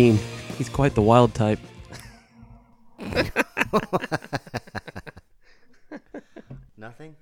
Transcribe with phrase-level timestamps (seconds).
[0.00, 0.16] Yeah.
[0.56, 1.58] He's quite the wild type.
[6.78, 7.16] Nothing?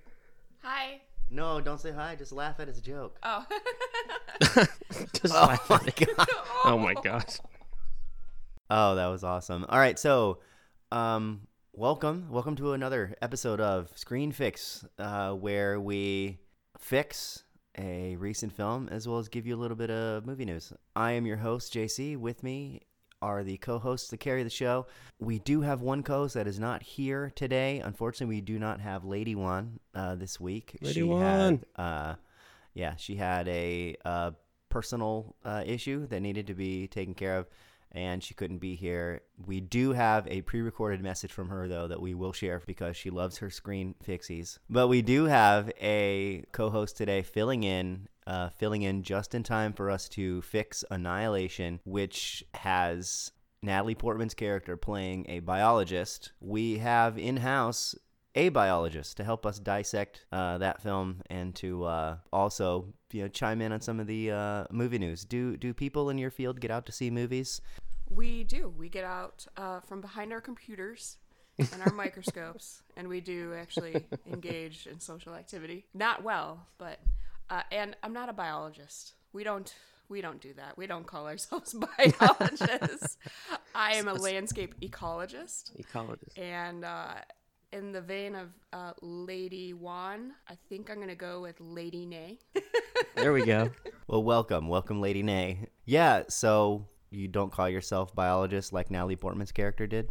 [0.62, 1.00] Hi.
[1.28, 2.14] No, don't say hi.
[2.14, 3.18] Just laugh at his joke.
[3.24, 3.44] Oh.
[5.12, 6.16] Just Oh laugh my at it.
[6.16, 6.26] god.
[6.66, 7.40] Oh my gosh.
[8.70, 9.66] Oh, that was awesome.
[9.68, 10.38] All right, so
[10.92, 12.28] um welcome.
[12.30, 16.38] Welcome to another episode of Screen Fix, uh, where we
[16.78, 17.42] fix
[17.78, 20.72] a recent film as well as give you a little bit of movie news.
[20.96, 22.16] I am your host, JC.
[22.16, 22.82] With me
[23.20, 24.86] are the co-hosts that carry the show.
[25.18, 27.80] We do have one co-host that is not here today.
[27.80, 30.76] Unfortunately, we do not have Lady One uh, this week.
[30.80, 31.22] Lady she One.
[31.22, 32.14] Had, uh,
[32.74, 34.30] yeah, she had a uh,
[34.68, 37.48] personal uh, issue that needed to be taken care of,
[37.92, 39.22] and she couldn't be here.
[39.46, 43.10] We do have a pre-recorded message from her though that we will share because she
[43.10, 44.58] loves her screen fixies.
[44.68, 48.08] But we do have a co-host today filling in.
[48.26, 54.34] Uh, filling in just in time for us to fix Annihilation, which has Natalie Portman's
[54.34, 56.32] character playing a biologist.
[56.38, 57.94] We have in house
[58.34, 63.28] a biologist to help us dissect uh, that film and to uh, also you know
[63.28, 65.24] chime in on some of the uh, movie news.
[65.24, 67.60] Do do people in your field get out to see movies?
[68.10, 68.72] We do.
[68.76, 71.16] We get out uh, from behind our computers
[71.58, 75.84] and our microscopes, and we do actually engage in social activity.
[75.94, 77.00] Not well, but
[77.50, 79.14] uh, and I'm not a biologist.
[79.32, 79.72] We don't.
[80.08, 80.78] We don't do that.
[80.78, 83.18] We don't call ourselves biologists.
[83.74, 86.38] I am a landscape ecologist, Ecologist.
[86.38, 87.12] and uh,
[87.74, 92.38] in the vein of uh, Lady One, I think I'm gonna go with Lady Nay.
[93.16, 93.70] There we go.
[94.10, 95.66] Well, welcome, welcome, Lady Nay.
[95.84, 100.10] Yeah, so you don't call yourself biologist like Natalie Portman's character did.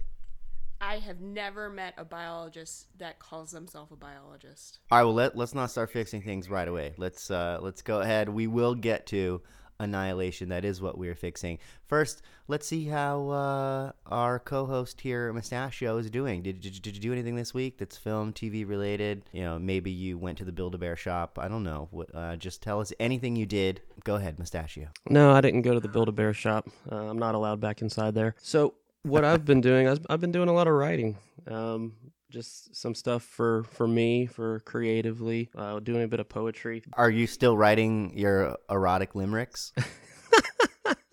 [0.79, 4.79] I have never met a biologist that calls themselves a biologist.
[4.91, 6.93] All right, well let let's not start fixing things right away.
[6.97, 8.29] Let's uh, let's go ahead.
[8.29, 9.41] We will get to
[9.79, 10.49] annihilation.
[10.49, 11.59] That is what we're fixing.
[11.85, 16.41] First, let's see how uh, our co-host here, Mustachio, is doing.
[16.43, 19.23] Did, did did you do anything this week that's film, TV related?
[19.31, 21.37] You know, maybe you went to the Build-A-Bear shop.
[21.39, 21.87] I don't know.
[21.91, 23.81] What, uh, just tell us anything you did.
[24.03, 24.89] Go ahead, Mustachio.
[25.09, 26.67] No, I didn't go to the Build a Bear shop.
[26.91, 28.35] Uh, I'm not allowed back inside there.
[28.41, 31.17] So what I've been doing, I've, I've been doing a lot of writing.
[31.47, 31.93] Um,
[32.29, 36.83] just some stuff for for me, for creatively, uh, doing a bit of poetry.
[36.93, 39.73] Are you still writing your erotic limericks?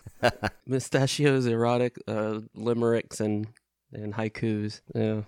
[0.66, 3.46] Mustachios, erotic uh, limericks, and
[3.92, 4.80] and haikus.
[4.94, 5.22] Yeah.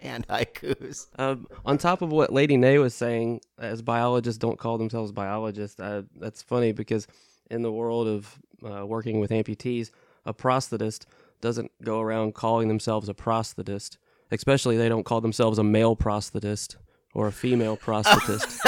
[0.00, 1.08] and haikus.
[1.18, 5.80] Um, on top of what Lady Nay was saying, as biologists don't call themselves biologists,
[5.80, 7.06] uh, that's funny because
[7.50, 9.90] in the world of uh, working with amputees,
[10.28, 11.06] a prosthetist
[11.40, 13.96] doesn't go around calling themselves a prosthetist.
[14.30, 16.76] Especially, they don't call themselves a male prosthetist
[17.14, 18.60] or a female prosthetist.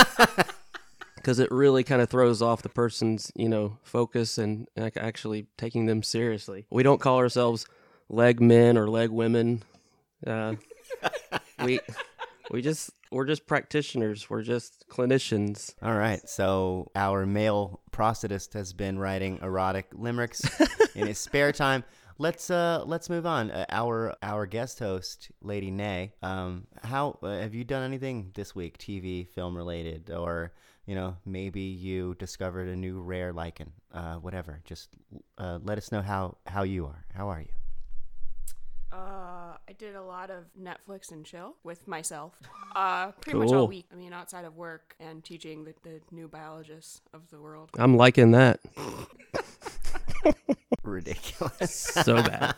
[1.16, 5.84] Because it really kind of throws off the person's, you know, focus and actually taking
[5.84, 6.66] them seriously.
[6.70, 7.66] We don't call ourselves
[8.09, 9.62] leg men or leg women.
[10.26, 10.54] Uh,
[11.62, 11.81] we
[12.50, 14.31] we just we're just practitioners.
[14.31, 15.75] We're just clinicians.
[15.82, 16.26] All right.
[16.28, 20.43] So our male prosthetist has been writing erotic limericks
[20.94, 21.84] in his spare time.
[22.19, 23.50] Let's uh let's move on.
[23.50, 26.12] Uh, our our guest host, Lady Nay.
[26.22, 30.53] Um, how uh, have you done anything this week, TV, film related, or
[30.84, 34.60] you know maybe you discovered a new rare lichen, uh, whatever.
[34.66, 34.91] Just
[35.38, 37.06] uh, let us know how how you are.
[37.15, 37.54] How are you?
[38.93, 39.39] Uh,
[39.70, 42.34] I did a lot of Netflix and chill with myself.
[42.72, 43.84] Uh, pretty much all week.
[43.92, 47.69] I mean, outside of work and teaching the, the new biologists of the world.
[47.76, 48.60] I'm liking that
[50.82, 51.75] Ridiculous.
[51.75, 52.54] so bad,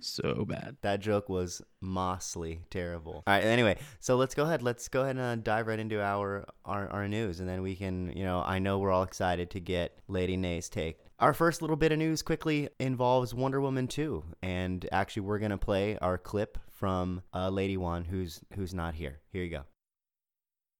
[0.00, 0.76] so bad.
[0.82, 3.22] That joke was mossly terrible.
[3.26, 3.44] All right.
[3.44, 4.62] Anyway, so let's go ahead.
[4.62, 7.74] Let's go ahead and uh, dive right into our, our our news, and then we
[7.74, 10.98] can, you know, I know we're all excited to get Lady Nay's take.
[11.20, 15.58] Our first little bit of news quickly involves Wonder Woman 2, and actually, we're gonna
[15.58, 19.20] play our clip from uh, Lady One, who's who's not here.
[19.32, 19.64] Here you go.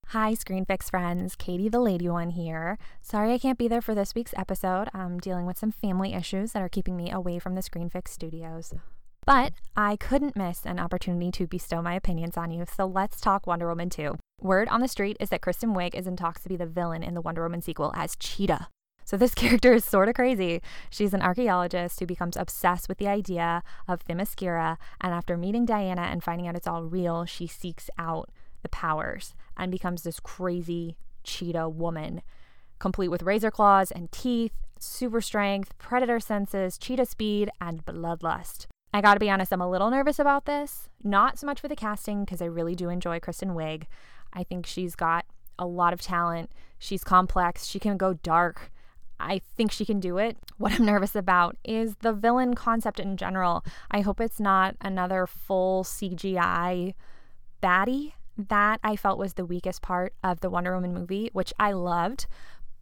[0.08, 1.34] Hi, ScreenFix friends.
[1.34, 2.78] Katie, the lady one here.
[3.00, 4.88] Sorry I can't be there for this week's episode.
[4.94, 8.74] I'm dealing with some family issues that are keeping me away from the ScreenFix studios.
[9.26, 13.46] But I couldn't miss an opportunity to bestow my opinions on you, so let's talk
[13.46, 14.16] Wonder Woman 2.
[14.40, 17.02] Word on the street is that Kristen Wiig is in talks to be the villain
[17.02, 18.68] in the Wonder Woman sequel as Cheetah.
[19.04, 20.60] So this character is sort of crazy.
[20.90, 26.02] She's an archaeologist who becomes obsessed with the idea of Themyscira, and after meeting Diana
[26.02, 28.28] and finding out it's all real, she seeks out
[28.64, 32.22] the powers and becomes this crazy cheetah woman,
[32.80, 38.66] complete with razor claws and teeth, super strength, predator senses, cheetah speed, and bloodlust.
[38.92, 40.88] I gotta be honest, I'm a little nervous about this.
[41.02, 43.84] Not so much for the casting, because I really do enjoy Kristen Wiig.
[44.32, 45.24] I think she's got
[45.58, 46.50] a lot of talent.
[46.78, 47.66] She's complex.
[47.66, 48.70] She can go dark.
[49.18, 50.36] I think she can do it.
[50.58, 53.64] What I'm nervous about is the villain concept in general.
[53.90, 56.94] I hope it's not another full CGI
[57.62, 58.12] baddie.
[58.36, 62.26] That I felt was the weakest part of the Wonder Woman movie, which I loved.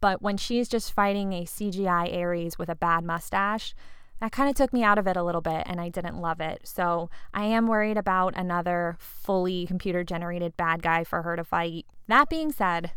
[0.01, 3.73] But when she's just fighting a CGI Ares with a bad mustache,
[4.19, 6.39] that kind of took me out of it a little bit and I didn't love
[6.39, 6.61] it.
[6.63, 11.85] So I am worried about another fully computer generated bad guy for her to fight.
[12.07, 12.91] That being said,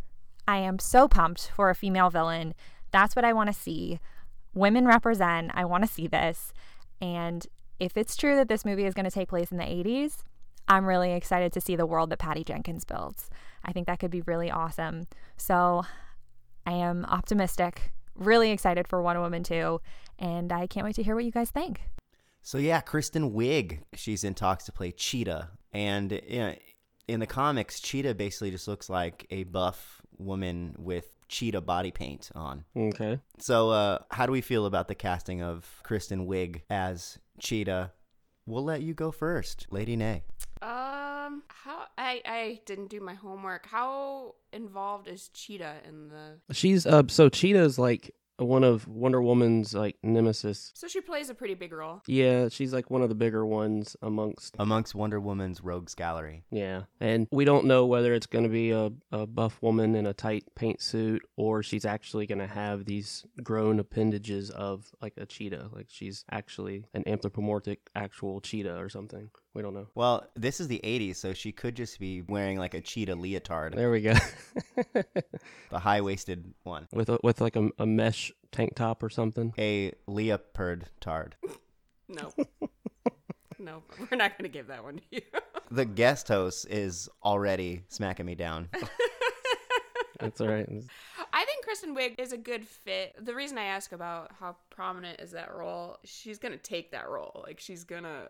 [0.48, 2.54] I am so pumped for a female villain.
[2.92, 3.98] That's what I want to see.
[4.54, 5.50] Women represent.
[5.54, 6.52] I want to see this.
[7.00, 7.46] And
[7.78, 10.22] if it's true that this movie is going to take place in the 80s,
[10.68, 13.30] I'm really excited to see the world that Patty Jenkins builds.
[13.64, 15.06] I think that could be really awesome.
[15.36, 15.84] So
[16.66, 19.80] I am optimistic, really excited for Wonder Woman 2,
[20.18, 21.82] and I can't wait to hear what you guys think.
[22.42, 28.14] So yeah, Kristen Wiig, she's in talks to play Cheetah, and in the comics, Cheetah
[28.14, 32.64] basically just looks like a buff woman with cheetah body paint on.
[32.76, 33.18] Okay.
[33.38, 37.92] So, uh, how do we feel about the casting of Kristen Wiig as Cheetah?
[38.46, 40.22] We'll let you go first, Lady Nay.
[41.96, 43.66] How I I didn't do my homework.
[43.66, 46.54] How involved is Cheetah in the?
[46.54, 50.72] She's uh so Cheetah's like one of Wonder Woman's like nemesis.
[50.74, 52.02] So she plays a pretty big role.
[52.06, 54.56] Yeah, she's like one of the bigger ones amongst.
[54.58, 56.44] Amongst Wonder Woman's rogues gallery.
[56.50, 60.06] Yeah, and we don't know whether it's going to be a, a buff woman in
[60.06, 65.14] a tight paint suit or she's actually going to have these grown appendages of like
[65.16, 65.70] a cheetah.
[65.72, 69.30] Like she's actually an anthropomorphic actual cheetah or something.
[69.56, 69.86] We don't know.
[69.94, 73.74] Well, this is the 80s, so she could just be wearing like a cheetah leotard,
[73.74, 74.12] There we go.
[75.70, 76.86] the high waisted one.
[76.92, 79.54] with a, with like a, a mesh tank top or something.
[79.56, 81.36] A leopard tard.
[82.06, 82.34] No.
[83.58, 85.22] no, we're not gonna give that one to you.
[85.68, 88.68] The guest host is already smacking me down.
[90.20, 90.68] That's all right.
[91.32, 93.16] I think Kristen Wiig is a good fit.
[93.24, 97.42] The reason I ask about how prominent is that role, she's gonna take that role.
[97.44, 98.28] Like she's gonna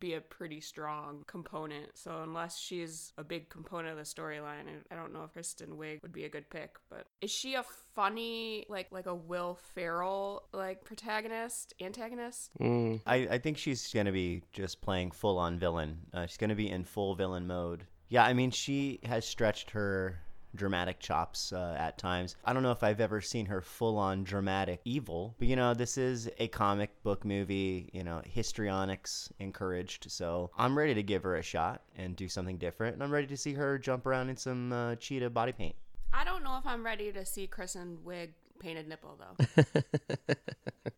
[0.00, 1.96] be a pretty strong component.
[1.96, 6.02] So unless she's a big component of the storyline, I- don't know if Kristen Wiig
[6.02, 6.76] would be a good pick.
[6.90, 7.64] But is she a
[7.94, 12.50] funny like like a Will Ferrell like protagonist antagonist?
[12.60, 15.98] Mm, I, I think she's to be just playing full on villain.
[16.12, 17.84] Uh, she's to be in full villain mode.
[18.08, 20.18] Yeah, I mean, she has stretched her
[20.54, 22.36] dramatic chops uh, at times.
[22.44, 25.74] I don't know if I've ever seen her full on dramatic evil, but you know,
[25.74, 30.10] this is a comic book movie, you know, histrionics encouraged.
[30.10, 32.94] So I'm ready to give her a shot and do something different.
[32.94, 35.74] And I'm ready to see her jump around in some uh, cheetah body paint.
[36.12, 39.64] I don't know if I'm ready to see Kristen Wiig painted nipple though.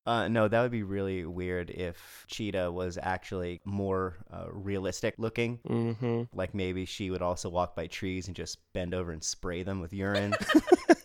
[0.06, 5.58] Uh, no, that would be really weird if Cheetah was actually more uh, realistic looking.
[5.66, 9.62] hmm Like maybe she would also walk by trees and just bend over and spray
[9.62, 10.34] them with urine.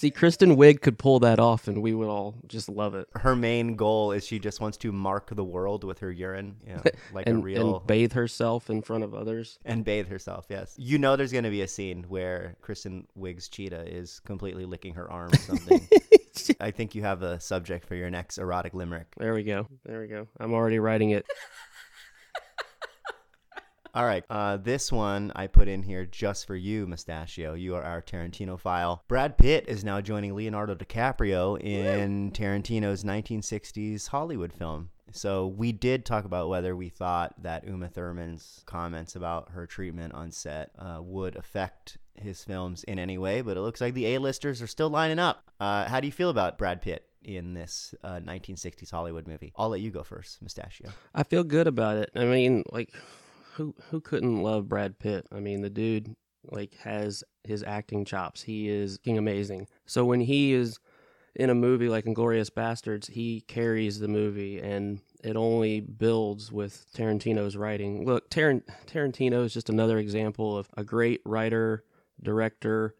[0.00, 3.06] See, Kristen Wiig could pull that off, and we would all just love it.
[3.16, 6.72] her main goal is she just wants to mark the world with her urine, you
[6.72, 6.82] know,
[7.12, 9.58] like a real and bathe herself in front of others.
[9.62, 10.46] and bathe herself.
[10.48, 14.64] Yes, you know, there's going to be a scene where Kristen Wiig's cheetah is completely
[14.64, 15.86] licking her arm or something.
[16.58, 19.08] I think you have a subject for your next erotic limerick.
[19.18, 19.66] There we go.
[19.84, 20.28] There we go.
[20.38, 21.26] I'm already writing it.
[23.92, 24.24] All right.
[24.30, 27.54] Uh, this one I put in here just for you, Mustachio.
[27.54, 29.02] You are our Tarantino file.
[29.08, 34.90] Brad Pitt is now joining Leonardo DiCaprio in Tarantino's 1960s Hollywood film.
[35.12, 40.14] So we did talk about whether we thought that Uma Thurman's comments about her treatment
[40.14, 44.14] on set uh, would affect his films in any way, but it looks like the
[44.14, 45.50] A-listers are still lining up.
[45.58, 49.52] Uh, how do you feel about Brad Pitt in this uh, 1960s Hollywood movie?
[49.56, 50.90] I'll let you go first, Mustachio.
[51.14, 52.10] I feel good about it.
[52.14, 52.92] I mean, like,
[53.54, 55.26] who who couldn't love Brad Pitt?
[55.32, 56.14] I mean, the dude
[56.44, 58.42] like has his acting chops.
[58.42, 59.66] He is king amazing.
[59.86, 60.78] So when he is
[61.34, 66.86] in a movie like Inglourious Basterds, he carries the movie, and it only builds with
[66.94, 68.04] Tarantino's writing.
[68.04, 71.84] Look, Tar- Tarantino is just another example of a great writer,
[72.22, 72.94] director,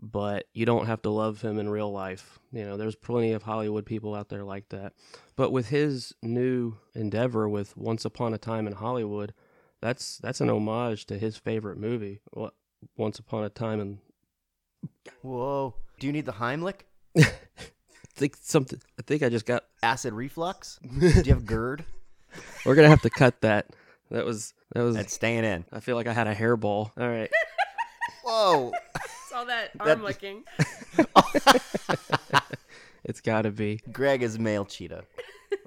[0.00, 2.38] but you don't have to love him in real life.
[2.52, 4.92] You know, there's plenty of Hollywood people out there like that.
[5.36, 9.34] But with his new endeavor with Once Upon a Time in Hollywood,
[9.82, 12.54] that's that's an homage to his favorite movie, What
[12.96, 13.98] Once Upon a Time in
[15.20, 15.74] Whoa.
[16.00, 16.80] Do you need the Heimlich?
[17.18, 17.30] I
[18.14, 20.78] think something I think I just got Acid reflux?
[20.98, 21.84] Do you have GERD?
[22.64, 23.66] we're going to have to cut that.
[24.10, 25.64] That was that was That's staying in.
[25.72, 26.90] I feel like I had a hairball.
[26.98, 27.30] All right.
[28.24, 28.72] Whoa.
[28.94, 30.44] It's all that That- arm licking.
[33.04, 33.80] It's got to be.
[33.90, 35.02] Greg is male cheetah.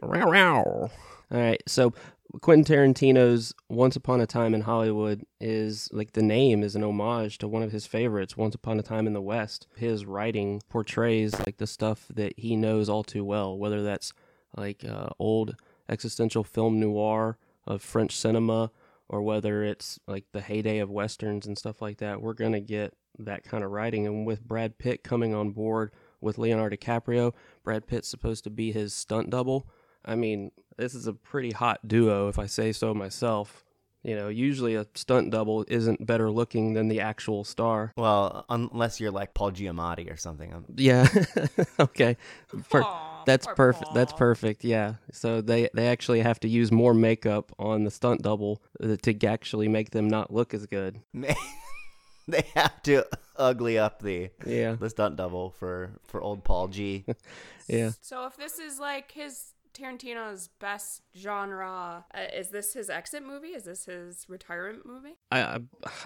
[0.02, 0.64] Row, row.
[0.64, 0.92] All
[1.32, 1.62] right.
[1.68, 1.94] So
[2.42, 7.38] Quentin Tarantino's Once Upon a Time in Hollywood is like the name is an homage
[7.38, 9.68] to one of his favorites, Once Upon a Time in the West.
[9.76, 14.12] His writing portrays like the stuff that he knows all too well, whether that's
[14.58, 15.56] like uh, old
[15.88, 18.72] existential film noir of French cinema
[19.08, 22.22] or whether it's like the heyday of westerns and stuff like that.
[22.22, 24.08] We're going to get that kind of writing.
[24.08, 25.92] And with Brad Pitt coming on board
[26.22, 29.68] with Leonardo DiCaprio, Brad Pitt's supposed to be his stunt double.
[30.06, 33.64] I mean, this is a pretty hot duo, if I say so myself.
[34.04, 37.92] You know, usually a stunt double isn't better looking than the actual star.
[37.98, 40.54] Well, unless you're like Paul Giamatti or something.
[40.54, 41.08] Um, Yeah.
[41.80, 42.16] okay.
[42.70, 43.96] Per- Aw, that's perfect.
[43.96, 44.64] That's perfect.
[44.64, 44.96] Yeah.
[45.12, 49.26] So they they actually have to use more makeup on the stunt double uh, to
[49.26, 51.00] actually make them not look as good.
[52.28, 53.06] they have to
[53.38, 54.74] ugly up the Yeah.
[54.74, 57.06] the stunt double for for old Paul G.
[57.68, 57.94] Yeah.
[58.02, 63.50] So if this is like his Tarantino's best genre, uh, is this his exit movie?
[63.50, 65.18] Is this his retirement movie?
[65.32, 65.60] I, I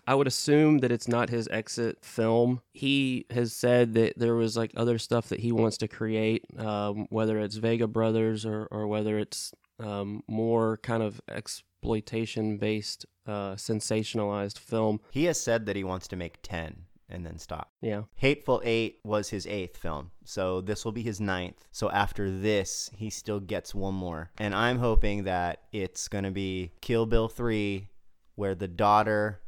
[0.07, 2.61] I would assume that it's not his exit film.
[2.73, 7.07] He has said that there was like other stuff that he wants to create, um,
[7.09, 13.53] whether it's Vega Brothers or or whether it's um, more kind of exploitation based, uh,
[13.53, 14.99] sensationalized film.
[15.11, 17.71] He has said that he wants to make 10 and then stop.
[17.81, 18.03] Yeah.
[18.15, 21.67] Hateful Eight was his eighth film, so this will be his ninth.
[21.71, 24.31] So after this, he still gets one more.
[24.37, 27.89] And I'm hoping that it's going to be Kill Bill 3,
[28.35, 29.41] where the daughter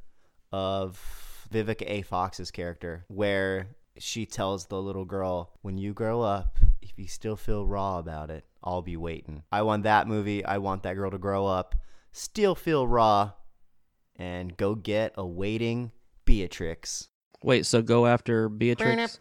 [0.51, 2.01] of Vivica A.
[2.01, 7.36] Fox's character, where she tells the little girl, When you grow up, if you still
[7.36, 9.44] feel raw about it, I'll be waiting.
[9.51, 10.46] I want that movie.
[10.46, 11.75] I want that girl to grow up,
[12.12, 13.34] still feel raw,
[14.15, 15.91] and go get a waiting
[16.25, 17.10] Beatrix.
[17.43, 19.17] Wait, so go after Beatrix?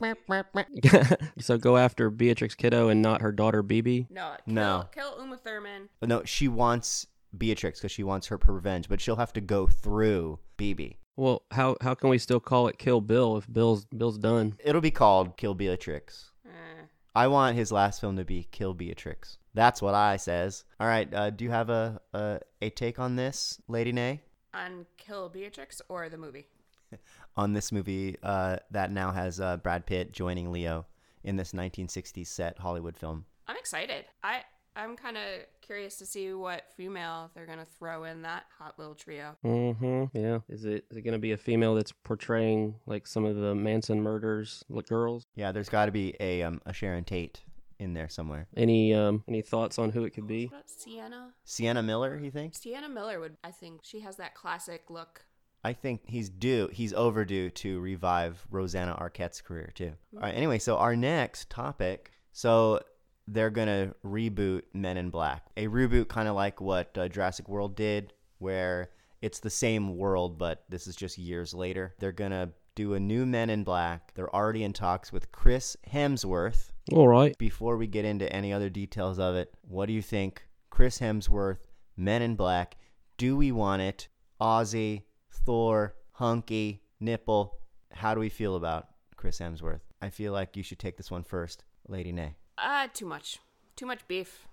[1.39, 4.11] so go after Beatrix Kiddo and not her daughter BB?
[4.11, 4.35] No.
[4.45, 4.89] Kill, No.
[4.93, 5.89] Kill Uma Thurman.
[6.01, 9.67] But No, she wants Beatrix because she wants her revenge, but she'll have to go
[9.67, 10.97] through BB.
[11.17, 14.57] Well, how how can we still call it Kill Bill if Bill's Bill's done?
[14.65, 16.31] It'll be called Kill Beatrix.
[16.47, 16.85] Eh.
[17.15, 19.39] I want his last film to be Kill Beatrix.
[19.53, 20.65] That's what I says.
[20.79, 24.23] All right, uh, do you have a, a a take on this, Lady Nay?
[24.55, 26.47] On Kill Beatrix or the movie?
[27.37, 30.87] On this movie uh, that now has uh, Brad Pitt joining Leo
[31.25, 33.25] in this 1960s set Hollywood film.
[33.47, 34.05] I'm excited.
[34.23, 34.43] I
[34.77, 35.25] I'm kind of
[35.61, 39.37] curious to see what female they're gonna throw in that hot little trio.
[39.45, 40.17] Mm-hmm.
[40.17, 40.39] Yeah.
[40.49, 44.01] Is it is it gonna be a female that's portraying like some of the Manson
[44.03, 45.27] murders like girls?
[45.35, 47.43] Yeah, there's got to be a um, a Sharon Tate
[47.81, 48.47] in there somewhere.
[48.57, 50.53] Any um any thoughts on who it could be?
[50.67, 51.33] Sienna?
[51.45, 52.55] Sienna Miller, you think?
[52.55, 53.37] Sienna Miller would.
[53.43, 55.25] I think she has that classic look.
[55.63, 56.69] I think he's due.
[56.73, 59.93] He's overdue to revive Rosanna Arquette's career too.
[60.15, 60.35] All right.
[60.35, 62.13] Anyway, so our next topic.
[62.33, 62.81] So
[63.27, 65.47] they're gonna reboot Men in Black.
[65.57, 68.91] A reboot, kind of like what uh, Jurassic World did, where
[69.21, 71.95] it's the same world, but this is just years later.
[71.99, 74.15] They're gonna do a new Men in Black.
[74.15, 76.71] They're already in talks with Chris Hemsworth.
[76.93, 77.37] All right.
[77.39, 80.43] Before we get into any other details of it, what do you think?
[80.71, 81.59] Chris Hemsworth,
[81.97, 82.77] Men in Black.
[83.19, 84.09] Do we want it?
[84.41, 87.55] Aussie, Thor, Hunky, Nipple.
[87.93, 89.81] How do we feel about Chris Hemsworth?
[90.03, 92.37] I feel like you should take this one first, Lady Nay.
[92.59, 93.39] Uh, too much.
[93.77, 94.47] Too much beef.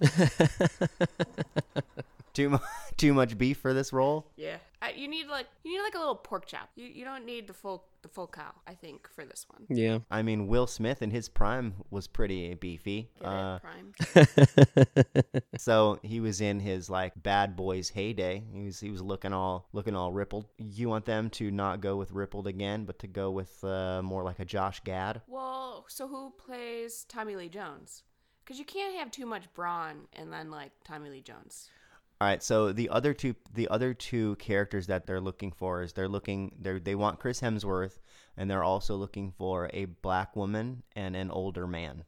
[2.32, 2.58] Too mu-
[2.96, 4.30] too much beef for this role?
[4.36, 4.56] Yeah.
[4.80, 6.68] Uh, you need like you need like a little pork chop.
[6.74, 8.52] You you don't need the full the full cow.
[8.66, 9.66] I think for this one.
[9.68, 9.98] Yeah.
[10.10, 13.10] I mean, Will Smith in his prime was pretty beefy.
[13.20, 15.42] Get Uh, it prime.
[15.56, 18.42] so he was in his like bad boys heyday.
[18.52, 20.46] He was he was looking all looking all rippled.
[20.58, 24.22] You want them to not go with rippled again, but to go with uh, more
[24.24, 25.22] like a Josh Gad.
[25.28, 28.02] Well, so who plays Tommy Lee Jones?
[28.44, 31.68] Because you can't have too much brawn and then like Tommy Lee Jones.
[32.22, 35.92] All right, so the other two the other two characters that they're looking for is
[35.92, 37.98] they're looking they they want Chris Hemsworth
[38.36, 42.04] and they're also looking for a black woman and an older man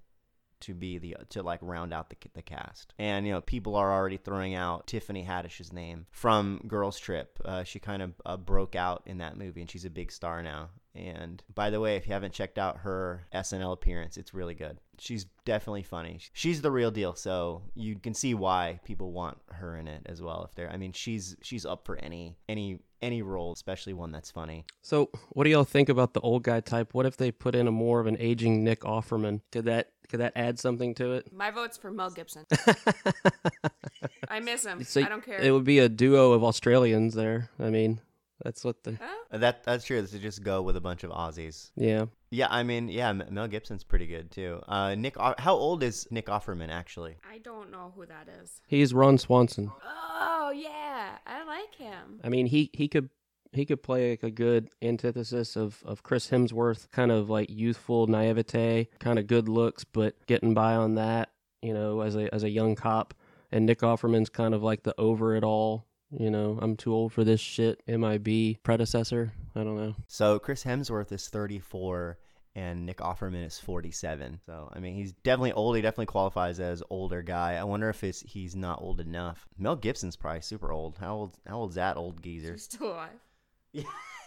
[0.61, 2.95] to be the to like round out the the cast.
[2.97, 7.37] And you know, people are already throwing out Tiffany Haddish's name from Girls Trip.
[7.45, 10.45] Uh, she kind of uh, broke out in that movie and she's a big star
[10.45, 10.69] now.
[10.95, 14.79] And by the way, if you haven't checked out her SNL appearance, it's really good.
[14.99, 16.21] She's definitely funny.
[16.33, 20.23] She's the real deal, so you can see why people want her in it as
[20.23, 20.47] well.
[20.49, 24.31] If they're, I mean, she's she's up for any any any role, especially one that's
[24.31, 24.65] funny.
[24.83, 26.95] So, what do y'all think about the old guy type?
[26.95, 29.41] What if they put in a more of an aging Nick Offerman?
[29.51, 31.33] Could that could that add something to it?
[31.33, 32.47] My vote's for Mel Gibson.
[34.29, 34.85] I miss him.
[34.85, 35.41] So I don't care.
[35.41, 37.51] It would be a duo of Australians there.
[37.59, 38.01] I mean,
[38.43, 39.05] that's what the Huh?
[39.31, 40.05] Uh, That that's true.
[40.07, 41.71] To just go with a bunch of Aussies.
[41.77, 42.07] yeah.
[42.31, 44.61] Yeah, I mean, yeah, Mel Gibson's pretty good too.
[44.67, 47.17] Uh, Nick, how old is Nick Offerman actually?
[47.31, 48.61] I don't know who that is.
[48.67, 49.71] He's Ron Swanson.
[49.73, 50.01] Oh,
[50.47, 52.21] Oh yeah, I like him.
[52.23, 53.09] I mean, he he could
[53.53, 58.07] he could play like a good antithesis of of Chris Hemsworth, kind of like youthful
[58.09, 61.31] naivete, kind of good looks, but getting by on that,
[61.63, 63.15] you know, as a as a young cop.
[63.53, 67.13] And Nick Offerman's kind of like the over it all, you know, I'm too old
[67.13, 67.83] for this shit.
[67.87, 69.33] MIB predecessor.
[69.55, 69.95] I don't know.
[70.07, 72.19] So Chris Hemsworth is 34
[72.57, 74.41] and Nick Offerman is 47.
[74.47, 75.77] So I mean, he's definitely old.
[75.77, 77.55] He definitely qualifies as older guy.
[77.55, 79.47] I wonder if it's he's not old enough.
[79.59, 80.99] Mel Gibson's probably super old.
[80.99, 81.39] How old?
[81.47, 82.53] How old's that old geezer?
[82.53, 83.11] He's still alive.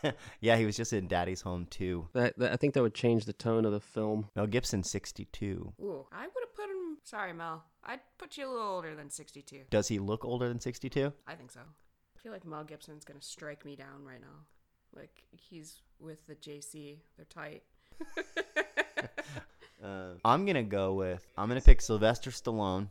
[0.42, 2.10] yeah, he was just in Daddy's Home 2.
[2.14, 4.30] That, that I think that would change the tone of the film.
[4.36, 5.74] Mel Gibson 62.
[5.82, 6.47] Ooh, I would have put him.
[7.08, 7.64] Sorry, Mel.
[7.86, 9.62] I'd put you a little older than 62.
[9.70, 11.14] Does he look older than 62?
[11.26, 11.62] I think so.
[11.62, 14.44] I feel like Mel Gibson's gonna strike me down right now.
[14.94, 16.98] Like he's with the JC.
[17.16, 17.64] They're tight.
[19.84, 21.24] Uh, I'm gonna go with.
[21.38, 22.90] I'm gonna pick Sylvester Stallone.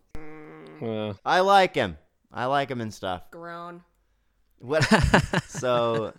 [0.81, 1.99] Uh, I like him.
[2.33, 3.29] I like him and stuff.
[3.33, 3.83] Grown.
[4.61, 4.85] What?
[5.49, 6.15] so,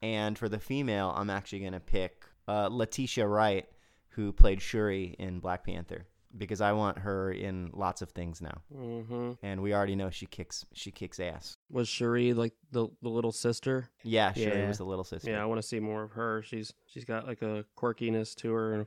[0.00, 3.66] and for the female, I'm actually gonna pick uh, Letitia Wright,
[4.10, 6.06] who played Shuri in Black Panther,
[6.36, 10.26] because I want her in lots of things now, hmm and we already know she
[10.26, 11.56] kicks she kicks ass.
[11.70, 13.88] Was Cherie like the the little sister?
[14.02, 14.68] Yeah, Shuri Yeah.
[14.68, 15.30] was the little sister.
[15.30, 16.42] Yeah, I want to see more of her.
[16.42, 18.86] She's she's got like a quirkiness to her, and,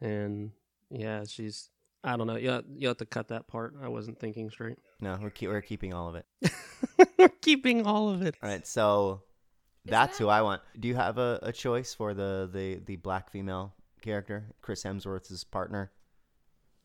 [0.00, 0.50] and
[0.90, 1.70] yeah, she's
[2.04, 2.36] I don't know.
[2.36, 3.74] You you have to cut that part.
[3.82, 4.78] I wasn't thinking straight.
[5.00, 6.26] No, we're keep, we're keeping all of it.
[7.18, 8.36] We're keeping all of it.
[8.42, 9.22] All right, so
[9.84, 10.62] Is that's that- who I want.
[10.78, 15.42] Do you have a, a choice for the, the the black female character, Chris Hemsworth's
[15.42, 15.90] partner?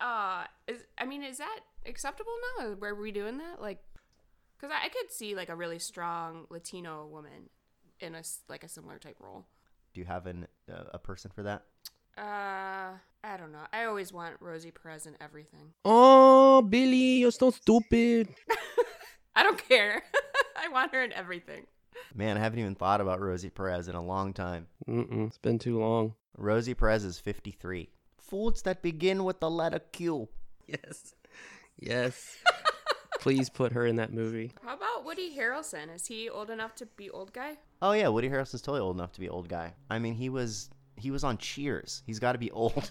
[0.04, 2.76] Uh, is I mean, is that acceptable now?
[2.80, 3.62] Were we doing that?
[3.62, 3.80] Like,
[4.58, 7.50] because I, I could see like a really strong Latino woman
[8.02, 9.46] in a s- like a similar type role.
[9.94, 11.64] Do you have an uh, a person for that?
[12.18, 12.92] Uh,
[13.24, 13.66] I don't know.
[13.72, 15.74] I always want Rosie Perez in everything.
[15.86, 18.28] Oh, Billy, you're so stupid.
[19.36, 20.04] I don't care.
[20.58, 21.66] I want her in everything.
[22.14, 24.68] Man, I haven't even thought about Rosie Perez in a long time.
[24.88, 26.14] Mm-mm, it's been too long.
[26.38, 27.90] Rosie Perez is 53.
[28.34, 30.28] Foods that begin with the letter Q.
[30.66, 31.14] Yes,
[31.80, 32.36] yes.
[33.20, 34.54] Please put her in that movie.
[34.66, 35.94] How about Woody Harrelson?
[35.94, 37.58] Is he old enough to be old guy?
[37.80, 39.76] Oh yeah, Woody Harrelson's totally old enough to be old guy.
[39.92, 42.02] I mean, he was he was on Cheers.
[42.08, 42.90] He's got to be old.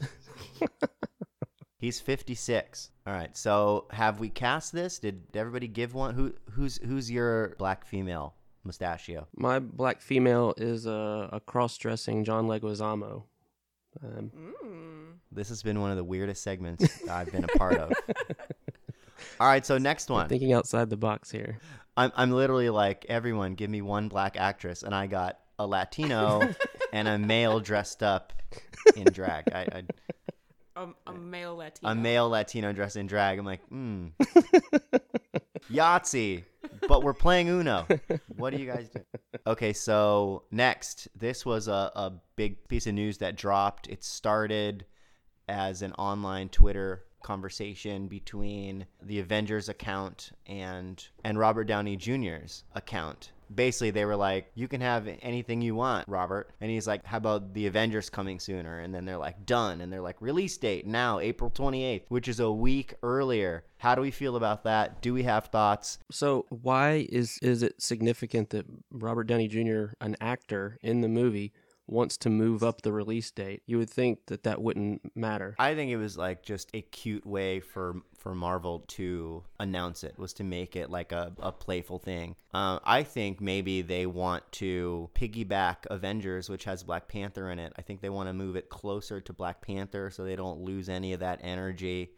[1.78, 2.90] He's 56.
[3.04, 3.36] All right.
[3.36, 5.00] So, have we cast this?
[5.00, 6.14] Did everybody give one?
[6.14, 9.26] Who who's who's your black female mustachio?
[9.34, 13.24] My black female is a, a cross-dressing John Leguizamo.
[14.02, 15.12] Um, Mm.
[15.30, 17.92] This has been one of the weirdest segments I've been a part of.
[19.40, 20.22] All right, so next one.
[20.24, 21.58] I'm thinking outside the box here.
[21.96, 26.48] I'm I'm literally like everyone give me one black actress and I got a Latino
[26.92, 28.32] and a male dressed up
[28.96, 29.44] in drag.
[29.54, 31.92] a male Latino.
[31.92, 33.38] a male Latino dressed in drag.
[33.38, 34.08] I'm like, hmm.
[35.70, 36.44] Yahtzee.
[36.88, 37.86] But we're playing Uno.
[38.36, 39.00] What do you guys do?
[39.46, 43.88] Okay, so next, this was a, a big piece of news that dropped.
[43.88, 44.86] It started
[45.48, 53.31] as an online Twitter conversation between the Avengers account and and Robert Downey Jr.'s account.
[53.54, 57.18] Basically, they were like, "You can have anything you want, Robert." And he's like, "How
[57.18, 60.86] about the Avengers coming sooner?" And then they're like, "Done." And they're like, "Release date
[60.86, 65.02] now, April 28th, which is a week earlier." How do we feel about that?
[65.02, 65.98] Do we have thoughts?
[66.10, 71.52] So why is is it significant that Robert Downey Jr., an actor in the movie,
[71.86, 73.62] wants to move up the release date?
[73.66, 75.54] You would think that that wouldn't matter.
[75.58, 80.16] I think it was like just a cute way for for Marvel to announce it
[80.16, 82.36] was to make it like a, a playful thing.
[82.54, 87.72] Uh, I think maybe they want to piggyback Avengers, which has Black Panther in it.
[87.76, 90.88] I think they want to move it closer to Black Panther so they don't lose
[90.88, 92.12] any of that energy.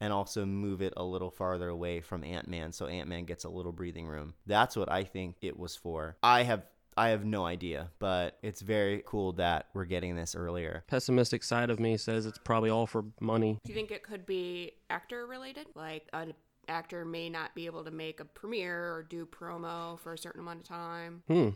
[0.00, 3.42] And also move it a little farther away from Ant Man, so Ant Man gets
[3.42, 4.34] a little breathing room.
[4.46, 6.16] That's what I think it was for.
[6.22, 6.62] I have
[6.98, 10.82] I have no idea, but it's very cool that we're getting this earlier.
[10.88, 13.58] Pessimistic side of me says it's probably all for money.
[13.64, 15.66] Do you think it could be actor related?
[15.74, 16.34] Like an
[16.68, 20.40] actor may not be able to make a premiere or do promo for a certain
[20.40, 21.22] amount of time.
[21.28, 21.48] Hmm.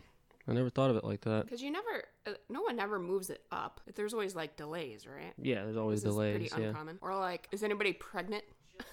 [0.47, 1.45] I never thought of it like that.
[1.45, 3.79] Because you never, uh, no one ever moves it up.
[3.95, 5.33] There's always like delays, right?
[5.37, 6.49] Yeah, there's always This is delays.
[6.49, 6.69] pretty Yeah.
[6.69, 6.99] uncommon.
[7.01, 8.43] Or like, is anybody pregnant?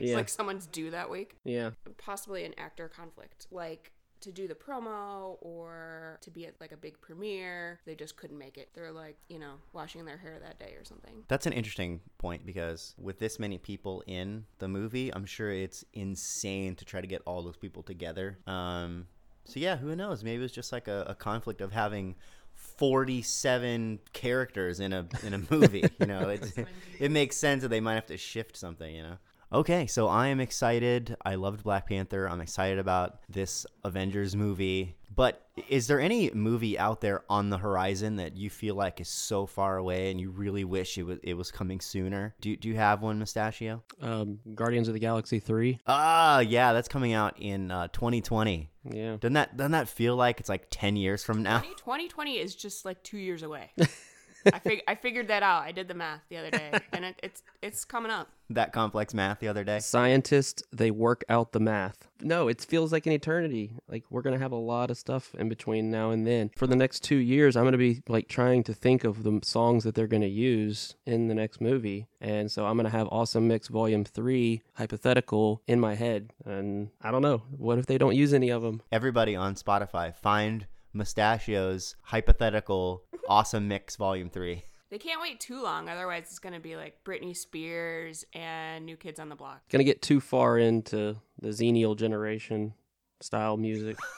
[0.00, 0.14] Yeah.
[0.14, 1.34] like someone's due that week.
[1.44, 1.70] Yeah.
[1.96, 3.90] Possibly an actor conflict, like
[4.20, 7.80] to do the promo or to be at like a big premiere.
[7.86, 8.70] They just couldn't make it.
[8.74, 11.24] They're like, you know, washing their hair that day or something.
[11.28, 15.84] That's an interesting point because with this many people in the movie, I'm sure it's
[15.92, 18.38] insane to try to get all those people together.
[18.46, 19.06] Um,
[19.44, 20.22] so yeah, who knows?
[20.22, 22.16] Maybe it's just like a, a conflict of having
[22.54, 25.84] 47 characters in a in a movie.
[26.00, 26.52] You know, it's,
[26.98, 28.94] it makes sense that they might have to shift something.
[28.94, 29.18] You know.
[29.52, 31.16] Okay, so I am excited.
[31.24, 32.28] I loved Black Panther.
[32.28, 34.94] I'm excited about this Avengers movie.
[35.14, 39.08] But is there any movie out there on the horizon that you feel like is
[39.08, 42.34] so far away and you really wish it was it was coming sooner?
[42.40, 43.82] Do do you have one, Mustachio?
[44.00, 45.80] Um, Guardians of the Galaxy three.
[45.88, 48.70] Ah, yeah, that's coming out in uh, 2020.
[48.84, 49.16] Yeah.
[49.18, 51.60] Doesn't that doesn't that feel like it's like 10 years from now?
[51.60, 53.72] 2020 is just like two years away.
[54.54, 55.62] I fig- I figured that out.
[55.62, 58.28] I did the math the other day, and it, it's it's coming up.
[58.50, 59.78] That complex math the other day.
[59.78, 62.08] Scientists, they work out the math.
[62.22, 63.72] No, it feels like an eternity.
[63.88, 66.50] Like we're gonna have a lot of stuff in between now and then.
[66.56, 69.84] For the next two years, I'm gonna be like trying to think of the songs
[69.84, 73.68] that they're gonna use in the next movie, and so I'm gonna have Awesome Mix
[73.68, 76.32] Volume Three hypothetical in my head.
[76.44, 77.42] And I don't know.
[77.50, 78.82] What if they don't use any of them?
[78.90, 80.66] Everybody on Spotify, find
[80.98, 84.62] Mustachio's hypothetical awesome mix volume 3.
[84.90, 89.20] They can't wait too long, otherwise it's gonna be like Britney Spears and New Kids
[89.20, 89.60] on the Block.
[89.70, 92.74] Gonna get too far into the Xennial generation
[93.20, 93.96] style music.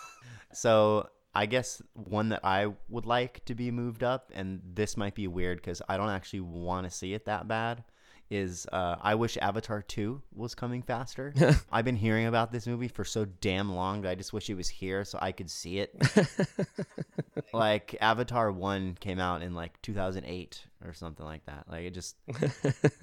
[0.53, 5.15] So, I guess one that I would like to be moved up, and this might
[5.15, 7.85] be weird because I don't actually want to see it that bad,
[8.31, 11.35] is uh, I wish Avatar 2 was coming faster.
[11.73, 14.55] I've been hearing about this movie for so damn long that I just wish it
[14.55, 15.95] was here so I could see it.
[17.53, 21.65] like, Avatar 1 came out in like 2008 or something like that.
[21.69, 22.17] Like, it just,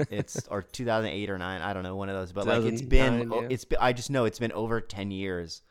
[0.10, 2.32] it's, or 2008 or 9, I don't know, one of those.
[2.32, 3.48] But like, it's been, 2009, yeah.
[3.54, 5.62] it's been, I just know it's been over 10 years.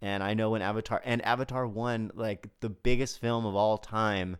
[0.00, 4.38] And I know when Avatar, and Avatar 1, like, the biggest film of all time,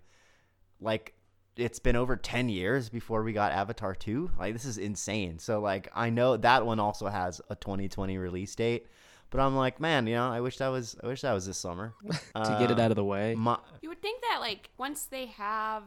[0.81, 1.15] like,
[1.57, 4.31] it's been over 10 years before we got Avatar 2.
[4.39, 5.39] Like this is insane.
[5.39, 8.87] So like I know that one also has a 2020 release date,
[9.31, 11.59] but I'm like, man, you know, I wish that was I wish that was this
[11.59, 11.95] summer.
[12.35, 13.35] to get it out of the way.
[13.35, 15.83] My, You would think that like once they have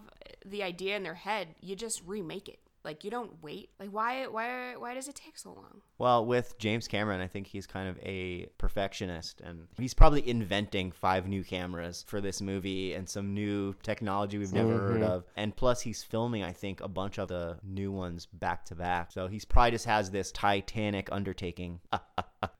[0.46, 2.60] the idea in their head, you just remake it.
[2.84, 3.70] Like you don't wait.
[3.80, 5.82] Like why why why does it take so long?
[5.98, 10.92] Well, with James Cameron, I think he's kind of a perfectionist and he's probably inventing
[10.92, 15.24] five new cameras for this movie and some new technology we've never heard of.
[15.38, 19.12] And plus he's filming I think a bunch of the new ones back to back.
[19.12, 21.80] So he's probably just has this titanic undertaking.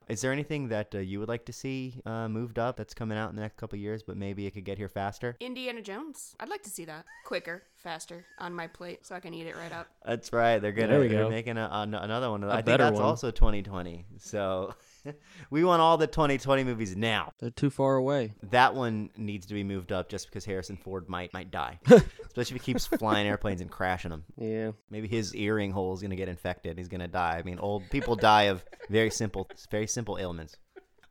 [0.08, 3.18] Is there anything that uh, you would like to see uh, moved up that's coming
[3.18, 5.36] out in the next couple of years, but maybe it could get here faster?
[5.40, 6.34] Indiana Jones.
[6.38, 9.56] I'd like to see that quicker, faster on my plate so I can eat it
[9.56, 9.88] right up.
[10.04, 10.58] That's right.
[10.60, 11.30] They're gonna There they're go.
[11.30, 12.44] making a, an- another one.
[12.44, 13.02] I think that's one.
[13.02, 14.04] also 2020.
[14.18, 14.74] So
[15.50, 17.32] we want all the 2020 movies now.
[17.38, 18.34] They're too far away.
[18.50, 22.56] That one needs to be moved up just because Harrison Ford might might die, especially
[22.56, 24.24] if he keeps flying airplanes and crashing them.
[24.38, 24.72] Yeah.
[24.90, 26.78] Maybe his earring hole is gonna get infected.
[26.78, 27.36] He's gonna die.
[27.38, 30.56] I mean, old people die of very simple, very simple ailments.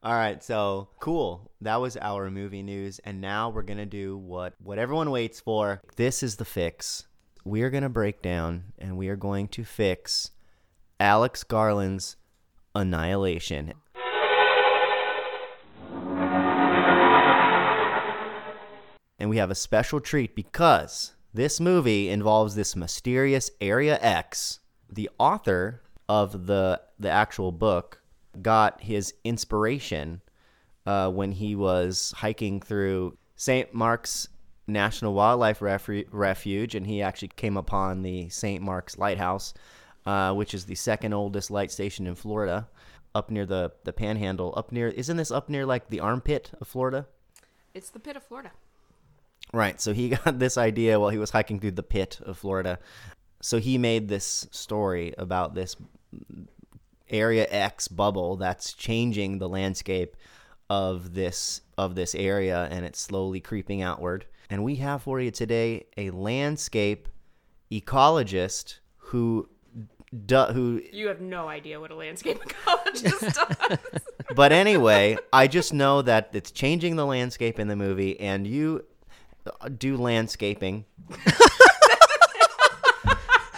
[0.04, 1.52] All right, so cool.
[1.62, 5.82] That was our movie news, and now we're gonna do what what everyone waits for.
[5.96, 7.08] This is the fix.
[7.44, 10.30] We are gonna break down, and we are going to fix
[11.00, 12.16] Alex Garland's
[12.74, 13.74] Annihilation.
[19.18, 24.60] And we have a special treat because this movie involves this mysterious Area X.
[24.90, 28.02] The author of the the actual book
[28.42, 30.22] got his inspiration
[30.86, 33.74] uh, when he was hiking through St.
[33.74, 34.28] Mark's
[34.68, 38.62] National Wildlife Refu- Refuge, and he actually came upon the St.
[38.62, 39.54] Mark's Lighthouse,
[40.06, 42.68] uh, which is the second oldest light station in Florida,
[43.14, 44.54] up near the the Panhandle.
[44.58, 47.08] Up near, isn't this up near like the armpit of Florida?
[47.74, 48.52] It's the pit of Florida.
[49.54, 49.80] Right.
[49.80, 52.80] So he got this idea while he was hiking through the pit of Florida.
[53.42, 55.76] So he made this story about this
[57.10, 60.16] Area X bubble that's changing the landscape
[60.70, 64.26] of this of this area and it's slowly creeping outward.
[64.50, 67.08] And we have for you today a landscape
[67.72, 69.50] ecologist who
[70.26, 73.78] du- who You have no idea what a landscape ecologist does.
[74.36, 78.86] but anyway, I just know that it's changing the landscape in the movie, and you
[79.62, 80.86] uh, do landscaping,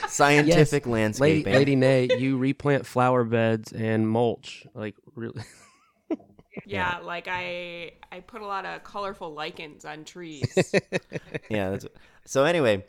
[0.07, 1.53] scientific Lady, landscaping.
[1.53, 4.65] Lady Nay, you replant flower beds and mulch.
[4.73, 5.41] Like really.
[6.65, 10.53] yeah, like I I put a lot of colorful lichens on trees.
[11.49, 11.71] yeah.
[11.71, 11.85] That's,
[12.25, 12.85] so anyway,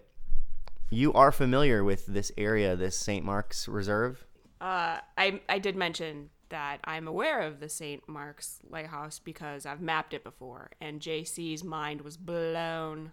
[0.91, 3.25] you are familiar with this area, this St.
[3.25, 4.27] Mark's Reserve.
[4.61, 8.09] Uh, I I did mention that I'm aware of the St.
[8.09, 13.13] Mark's Lighthouse because I've mapped it before, and JC's mind was blown.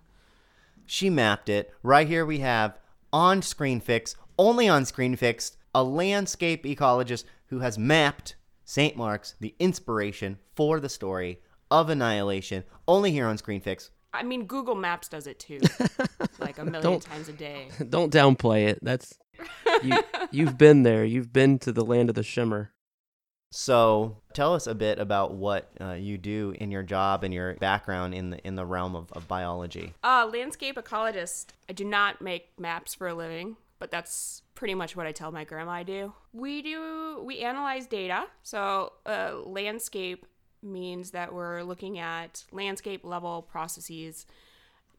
[0.85, 1.73] She mapped it.
[1.83, 2.77] Right here we have
[3.11, 8.95] on Screen Fix, only on Screen Fix, a landscape ecologist who has mapped St.
[8.95, 13.91] Mark's, the inspiration for the story of Annihilation, only here on Screen Fix.
[14.15, 15.59] I mean, Google Maps does it too,
[16.39, 17.67] like a million Don't- times a day.
[17.89, 18.79] Don't downplay it.
[18.81, 19.13] That's
[19.83, 19.97] you.
[20.31, 21.03] You've been there.
[21.05, 22.71] You've been to the land of the shimmer.
[23.51, 27.53] So, tell us a bit about what uh, you do in your job and your
[27.55, 29.93] background in the in the realm of, of biology.
[30.03, 31.47] Uh, landscape ecologist.
[31.69, 35.31] I do not make maps for a living, but that's pretty much what I tell
[35.31, 36.11] my grandma I do.
[36.33, 38.25] We do we analyze data.
[38.43, 40.25] So, uh, landscape
[40.61, 44.25] means that we're looking at landscape level processes,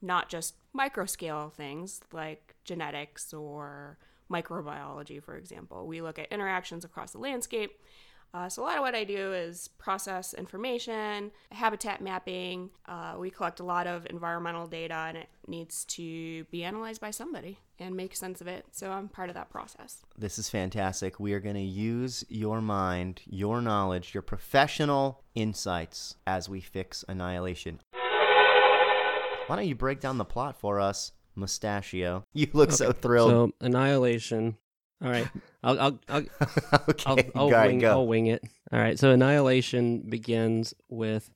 [0.03, 3.99] not just micro scale things like genetics or
[4.31, 5.87] microbiology, for example.
[5.87, 7.73] We look at interactions across the landscape.
[8.37, 12.69] Uh, so a lot of what I do is process information, habitat mapping.
[12.85, 17.11] Uh, we collect a lot of environmental data, and it needs to be analyzed by
[17.11, 18.67] somebody and make sense of it.
[18.73, 20.03] So I'm part of that process.
[20.19, 21.19] This is fantastic.
[21.19, 27.07] We are going to use your mind, your knowledge, your professional insights as we fix
[27.09, 27.81] annihilation.
[29.47, 32.25] Why don't you break down the plot for us, Mustachio?
[32.35, 33.31] You look so thrilled.
[33.31, 34.59] So annihilation.
[35.03, 35.29] All right,
[35.63, 36.23] I'll I'll I'll,
[36.89, 37.85] okay, I'll, I'll, wing.
[37.85, 38.43] I'll wing it.
[38.73, 38.99] All right.
[38.99, 41.31] So annihilation begins with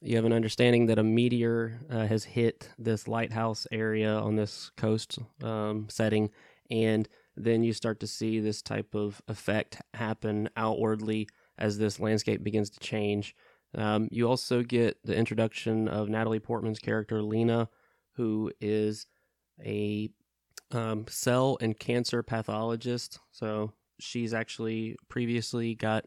[0.00, 4.70] you have an understanding that a meteor uh, has hit this lighthouse area on this
[4.76, 6.30] coast um, setting,
[6.70, 11.28] and then you start to see this type of effect happen outwardly
[11.58, 13.34] as this landscape begins to change.
[13.74, 17.68] Um, you also get the introduction of Natalie Portman's character Lena,
[18.14, 19.06] who is
[19.64, 20.10] a
[20.72, 23.18] um, cell and cancer pathologist.
[23.32, 26.06] So she's actually previously got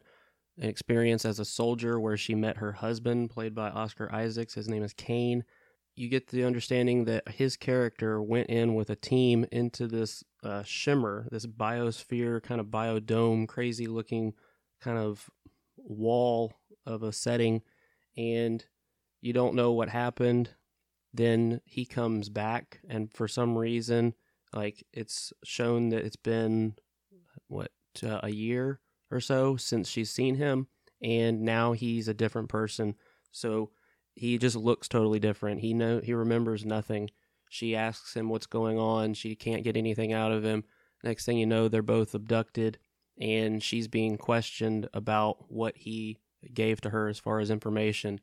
[0.58, 4.54] an experience as a soldier where she met her husband, played by Oscar Isaacs.
[4.54, 5.44] His name is Kane.
[5.96, 10.62] You get the understanding that his character went in with a team into this uh,
[10.62, 14.34] shimmer, this biosphere, kind of biodome, crazy looking
[14.80, 15.28] kind of
[15.76, 16.54] wall
[16.86, 17.62] of a setting,
[18.16, 18.64] and
[19.20, 20.50] you don't know what happened.
[21.12, 24.14] Then he comes back, and for some reason,
[24.52, 26.74] like it's shown that it's been
[27.48, 27.70] what
[28.02, 30.68] uh, a year or so since she's seen him,
[31.02, 32.94] and now he's a different person.
[33.32, 33.70] So
[34.14, 35.60] he just looks totally different.
[35.60, 37.10] He know he remembers nothing.
[37.48, 39.14] She asks him what's going on.
[39.14, 40.64] She can't get anything out of him.
[41.02, 42.78] Next thing you know, they're both abducted,
[43.20, 46.18] and she's being questioned about what he
[46.54, 48.20] gave to her as far as information.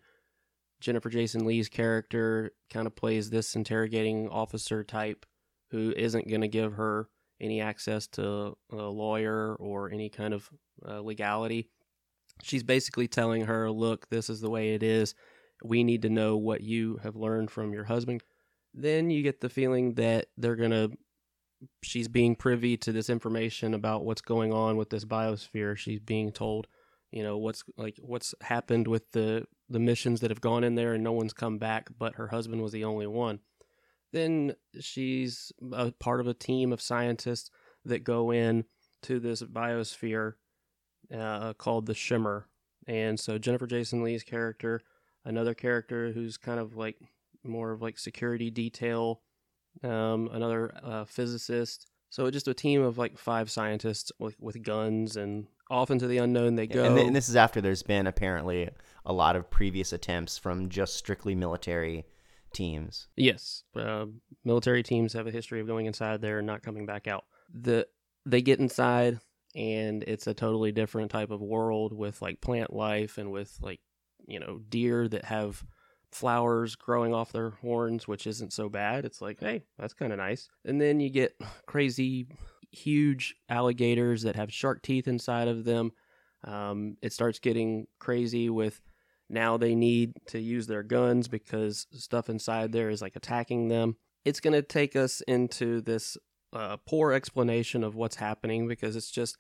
[0.80, 5.26] Jennifer Jason Leigh's character kind of plays this interrogating officer type
[5.72, 10.50] who isn't going to give her any access to a lawyer or any kind of
[10.88, 11.70] uh, legality.
[12.42, 15.16] She's basically telling her, look, this is the way it is.
[15.64, 18.24] We need to know what you have learned from your husband.
[18.74, 20.92] Then you get the feeling that they're going to,
[21.84, 25.76] she's being privy to this information about what's going on with this biosphere.
[25.76, 26.68] She's being told,
[27.12, 30.94] you know, what's like, what's happened with the, the missions that have gone in there
[30.94, 33.40] and no one's come back, but her husband was the only one
[34.14, 37.50] then she's a part of a team of scientists
[37.86, 38.66] that go in
[39.04, 40.34] to this biosphere
[41.16, 42.48] uh, called the Shimmer.
[42.88, 44.82] And so Jennifer Jason Leigh's character,
[45.26, 46.98] another character who's kind of like
[47.44, 49.22] more of like security detail,
[49.84, 51.88] um, another uh, physicist.
[52.10, 56.20] So just a team of like five scientists with, with guns and off into the
[56.20, 56.86] unknown they go.
[56.86, 58.70] And, th- and this is after there's been apparently
[59.06, 62.06] a lot of previous attempts from just strictly military
[62.58, 63.08] teams.
[63.16, 64.06] Yes, uh,
[64.44, 67.26] military teams have a history of going inside there and not coming back out.
[67.54, 67.88] The
[68.26, 69.20] they get inside
[69.56, 73.80] and it's a totally different type of world with like plant life and with like
[74.28, 75.64] you know deer that have
[76.12, 79.06] flowers growing off their horns, which isn't so bad.
[79.06, 80.50] It's like, hey, that's kind of nice.
[80.66, 81.36] And then you get
[81.68, 82.28] crazy,
[82.72, 85.92] huge alligators that have shark teeth inside of them.
[86.44, 88.82] Um, it starts getting crazy with
[89.30, 93.98] now they need to use their guns because stuff inside there is like attacking them.
[94.26, 96.18] It's going to take us into this
[96.54, 99.38] uh, poor explanation of what's happening because it's just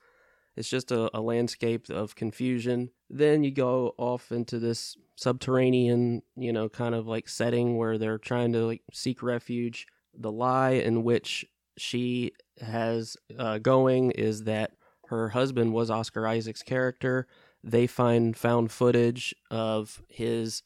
[0.55, 2.89] it's just a, a landscape of confusion.
[3.09, 8.17] Then you go off into this subterranean, you know, kind of like setting where they're
[8.17, 9.85] trying to like seek refuge.
[10.17, 11.45] The lie in which
[11.77, 14.71] she has uh, going is that
[15.09, 17.27] her husband was Oscar Isaac's character
[17.63, 20.63] they find found footage of his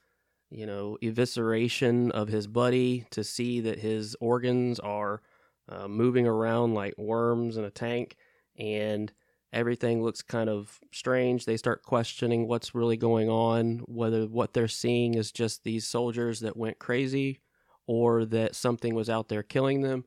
[0.49, 5.21] you know evisceration of his buddy to see that his organs are
[5.69, 8.17] uh, moving around like worms in a tank
[8.57, 9.13] and
[9.53, 11.45] everything looks kind of strange.
[11.45, 16.41] They start questioning what's really going on whether what they're seeing is just these soldiers
[16.41, 17.39] that went crazy
[17.87, 20.05] or that something was out there killing them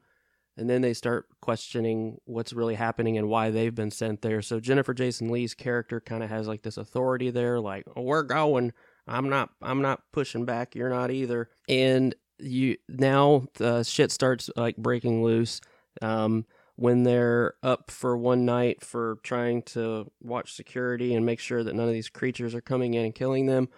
[0.57, 4.41] and then they start questioning what's really happening and why they've been sent there.
[4.43, 8.23] So Jennifer Jason Leigh's character kind of has like this authority there, like oh, we're
[8.23, 8.73] going.
[9.07, 9.51] I'm not.
[9.61, 10.75] I'm not pushing back.
[10.75, 11.51] You're not either.
[11.69, 15.61] And you now the shit starts like breaking loose.
[16.03, 21.63] Um, when they're up for one night for trying to watch security and make sure
[21.63, 23.69] that none of these creatures are coming in and killing them,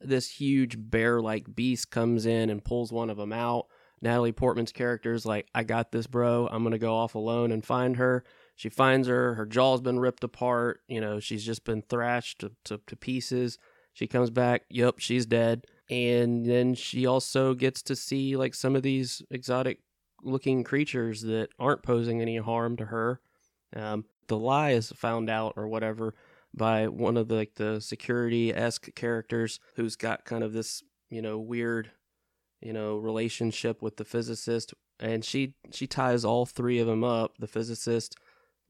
[0.00, 3.66] this huge bear like beast comes in and pulls one of them out.
[4.04, 6.46] Natalie Portman's character is like, I got this, bro.
[6.52, 8.22] I'm going to go off alone and find her.
[8.54, 9.34] She finds her.
[9.34, 10.80] Her jaw's been ripped apart.
[10.86, 13.58] You know, she's just been thrashed to, to, to pieces.
[13.94, 14.64] She comes back.
[14.68, 15.66] Yep, she's dead.
[15.88, 19.80] And then she also gets to see like some of these exotic
[20.22, 23.20] looking creatures that aren't posing any harm to her.
[23.74, 26.14] Um, the lie is found out or whatever
[26.52, 31.20] by one of the like the security esque characters who's got kind of this you
[31.20, 31.90] know weird
[32.60, 37.36] you know relationship with the physicist and she she ties all three of them up
[37.38, 38.16] the physicist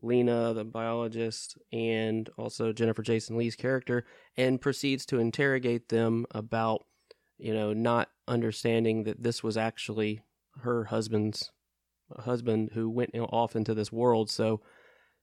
[0.03, 4.05] lena the biologist and also jennifer jason leigh's character
[4.37, 6.85] and proceeds to interrogate them about
[7.39, 10.21] you know not understanding that this was actually
[10.61, 11.51] her husband's
[12.21, 14.31] husband who went off into this world.
[14.31, 14.61] So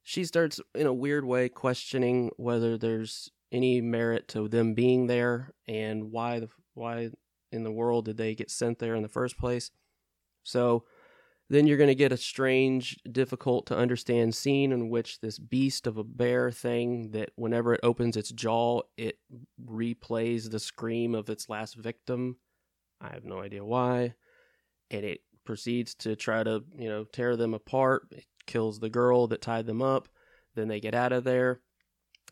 [0.04, 5.54] she starts in a weird way questioning whether there's any merit to them being there
[5.68, 7.10] and why the why
[7.52, 9.72] in the world did they get sent there in the first place.
[10.44, 10.86] So
[11.52, 15.86] then you're going to get a strange, difficult to understand scene in which this beast
[15.86, 19.20] of a bear thing that whenever it opens its jaw, it
[19.62, 22.38] replays the scream of its last victim.
[23.02, 24.14] I have no idea why.
[24.92, 28.04] And it proceeds to try to, you know, tear them apart.
[28.12, 30.08] It kills the girl that tied them up.
[30.56, 31.60] Then they get out of there.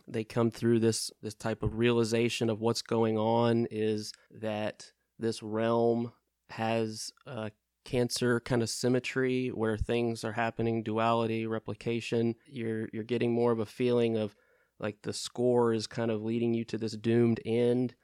[0.08, 5.44] They come through this this type of realization of what's going on is that this
[5.44, 6.14] realm
[6.50, 7.52] has a
[7.86, 12.36] cancer kind of symmetry where things are happening duality replication.
[12.46, 14.36] You're you're getting more of a feeling of
[14.80, 17.96] like the score is kind of leading you to this doomed end.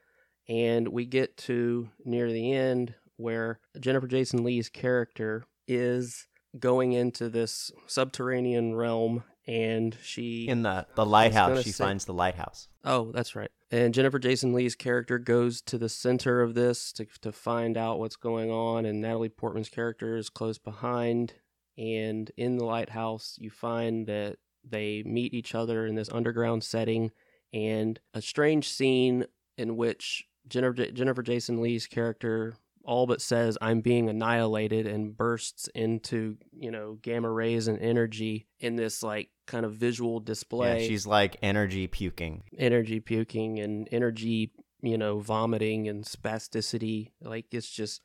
[0.48, 7.28] And we get to near the end where Jennifer Jason Leigh's character is going into
[7.28, 12.68] this subterranean realm and she in the the lighthouse she finds the lighthouse.
[12.84, 13.50] Oh that's right.
[13.70, 17.98] And jennifer jason leigh's character goes to the center of this to, to find out
[17.98, 21.34] what's going on and natalie portman's character is close behind.
[21.78, 24.36] And in the lighthouse you find that
[24.68, 27.12] they meet each other in this underground setting
[27.52, 32.56] and a strange scene in which jennifer, jennifer jason leigh's character
[32.86, 38.46] all but says I'm being annihilated and bursts into, you know, gamma rays and energy
[38.60, 40.82] in this like kind of visual display.
[40.82, 42.44] Yeah, she's like energy puking.
[42.56, 47.10] Energy puking and energy, you know, vomiting and spasticity.
[47.20, 48.00] Like it's just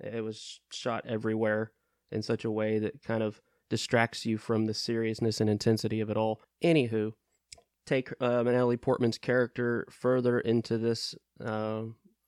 [0.00, 1.72] it was shot everywhere
[2.10, 6.10] in such a way that kind of distracts you from the seriousness and intensity of
[6.10, 6.40] it all.
[6.64, 7.12] Anywho,
[7.86, 11.14] take uh, Natalie Portman's character further into this
[11.44, 11.82] uh,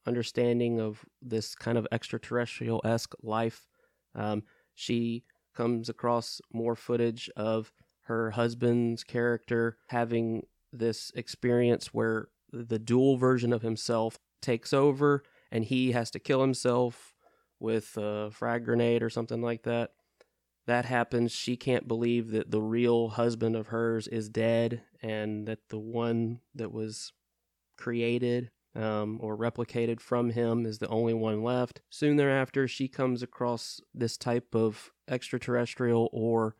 [0.06, 3.66] understanding of this kind of extraterrestrial esque life.
[4.14, 4.42] Um,
[4.74, 13.16] she comes across more footage of her husband's character having this experience where the dual
[13.16, 17.14] version of himself takes over and he has to kill himself
[17.60, 19.90] with a frag grenade or something like that.
[20.66, 21.32] That happens.
[21.32, 26.40] She can't believe that the real husband of hers is dead and that the one
[26.54, 27.12] that was
[27.76, 31.80] created um, or replicated from him is the only one left.
[31.90, 36.56] Soon thereafter, she comes across this type of extraterrestrial or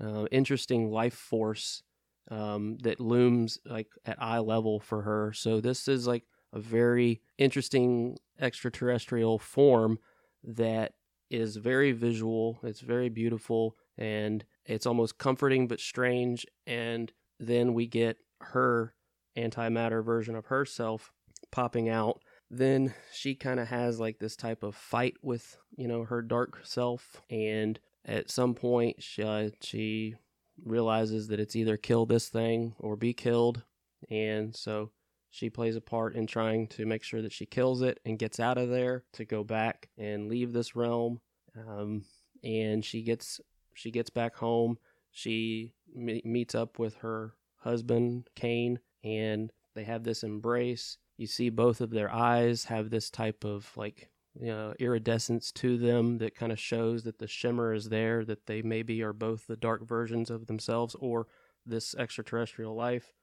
[0.00, 1.82] uh, interesting life force
[2.30, 5.32] um, that looms like at eye level for her.
[5.32, 9.98] So this is like a very interesting extraterrestrial form
[10.44, 10.92] that
[11.30, 12.60] is very visual.
[12.62, 16.46] It's very beautiful and it's almost comforting but strange.
[16.66, 18.94] And then we get her
[19.36, 21.12] antimatter version of herself
[21.56, 22.20] popping out.
[22.50, 26.60] Then she kind of has like this type of fight with, you know, her dark
[26.64, 27.22] self.
[27.30, 30.16] And at some point, she, uh, she
[30.62, 33.62] realizes that it's either kill this thing or be killed.
[34.10, 34.90] And so
[35.30, 38.38] she plays a part in trying to make sure that she kills it and gets
[38.38, 41.20] out of there to go back and leave this realm.
[41.56, 42.04] Um,
[42.44, 43.40] and she gets
[43.74, 44.76] she gets back home.
[45.10, 51.50] She me- meets up with her husband Kane, and they have this embrace you see
[51.50, 56.34] both of their eyes have this type of like you know, iridescence to them that
[56.34, 59.86] kind of shows that the shimmer is there, that they maybe are both the dark
[59.86, 61.26] versions of themselves or
[61.64, 63.14] this extraterrestrial life.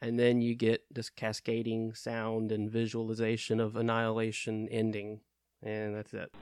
[0.00, 5.20] And then you get this cascading sound and visualization of annihilation ending.
[5.62, 6.34] And that's it.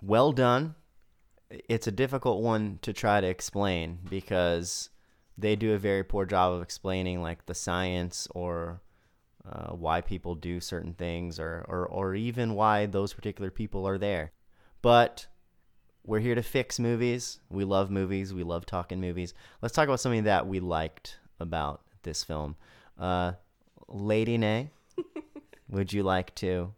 [0.00, 0.76] Well done.
[1.50, 4.88] It's a difficult one to try to explain because
[5.38, 8.80] they do a very poor job of explaining like the science or
[9.48, 13.98] uh, why people do certain things or, or, or even why those particular people are
[13.98, 14.32] there.
[14.82, 15.26] But
[16.04, 17.40] we're here to fix movies.
[17.50, 18.32] We love movies.
[18.32, 19.34] We love talking movies.
[19.60, 22.56] Let's talk about something that we liked about this film.
[22.98, 23.32] Uh,
[23.88, 24.70] Lady Nay,
[25.68, 26.72] would you like to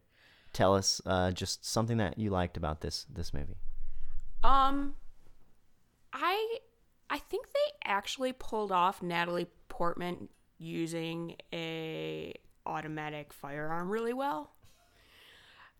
[0.52, 3.56] tell us uh, just something that you liked about this this movie?
[4.42, 4.94] Um,
[6.12, 6.58] I
[7.10, 10.28] I think they actually pulled off Natalie Portman
[10.58, 12.34] using a
[12.66, 14.50] automatic firearm really well.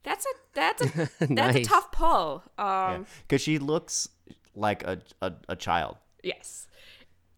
[0.04, 2.42] That's a that's a that's a tough pull.
[2.56, 4.08] Um, Because she looks
[4.54, 5.96] like a, a, a child.
[6.22, 6.66] yes,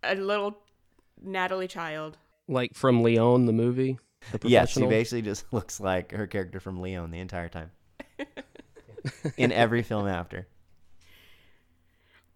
[0.03, 0.59] a little
[1.23, 2.17] Natalie Child.
[2.49, 3.99] Like from Leon, the movie.
[4.33, 7.71] The Yes, she basically just looks like her character from Leon the entire time.
[9.37, 10.47] In every film after.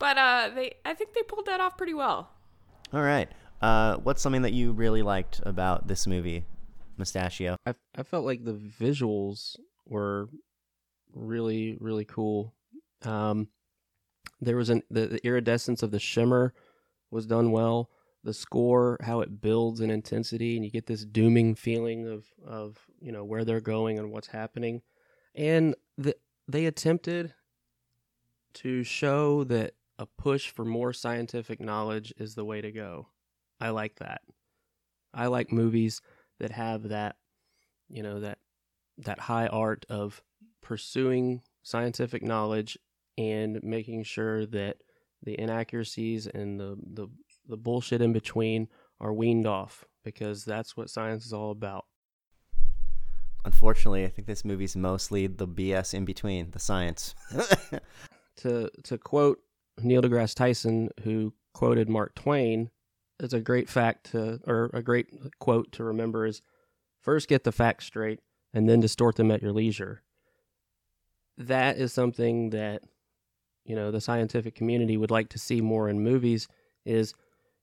[0.05, 2.29] But uh, they I think they pulled that off pretty well.
[2.93, 3.27] All right.
[3.63, 6.45] Uh, what's something that you really liked about this movie,
[6.99, 7.57] Mustachio?
[7.65, 10.29] I I felt like the visuals were
[11.15, 12.53] really really cool.
[13.01, 13.49] Um,
[14.43, 16.53] there was an the, the iridescence of the shimmer
[17.11, 17.89] was done well.
[18.25, 22.77] The score, how it builds in intensity, and you get this dooming feeling of of
[23.01, 24.83] you know where they're going and what's happening,
[25.35, 26.15] and the,
[26.47, 27.33] they attempted
[28.53, 33.09] to show that a push for more scientific knowledge is the way to go.
[33.61, 34.23] I like that.
[35.13, 36.01] I like movies
[36.41, 37.17] that have that
[37.89, 38.39] you know that
[38.99, 40.23] that high art of
[40.61, 42.79] pursuing scientific knowledge
[43.17, 44.79] and making sure that
[45.23, 47.09] the inaccuracies and the the,
[47.49, 48.69] the bullshit in between
[49.01, 51.87] are weaned off because that's what science is all about.
[53.45, 57.15] Unfortunately, I think this movie's mostly the BS in between, the science.
[58.39, 59.39] To to quote
[59.81, 62.71] Neil deGrasse Tyson, who quoted Mark Twain,
[63.21, 65.07] it's a great fact to or a great
[65.39, 66.43] quote to remember is
[67.01, 68.21] first get the facts straight
[68.53, 70.03] and then distort them at your leisure.
[71.39, 72.83] That is something that
[73.65, 76.49] you know the scientific community would like to see more in movies
[76.85, 77.15] is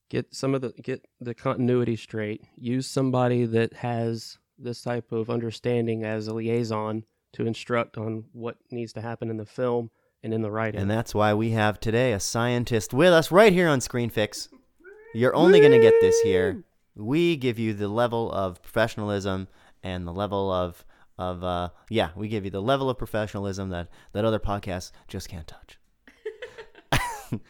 [0.10, 5.30] get some of the get the continuity straight use somebody that has this type of
[5.30, 7.04] understanding as a liaison
[7.34, 9.90] to instruct on what needs to happen in the film
[10.24, 13.54] and in the writing and that's why we have today a scientist with us right
[13.54, 14.50] here on Screen Fix.
[15.14, 16.64] You're only going to get this here.
[16.96, 19.48] We give you the level of professionalism
[19.84, 20.86] and the level of
[21.18, 25.30] of uh yeah, we give you the level of professionalism that that other podcasts just
[25.30, 25.78] can't touch.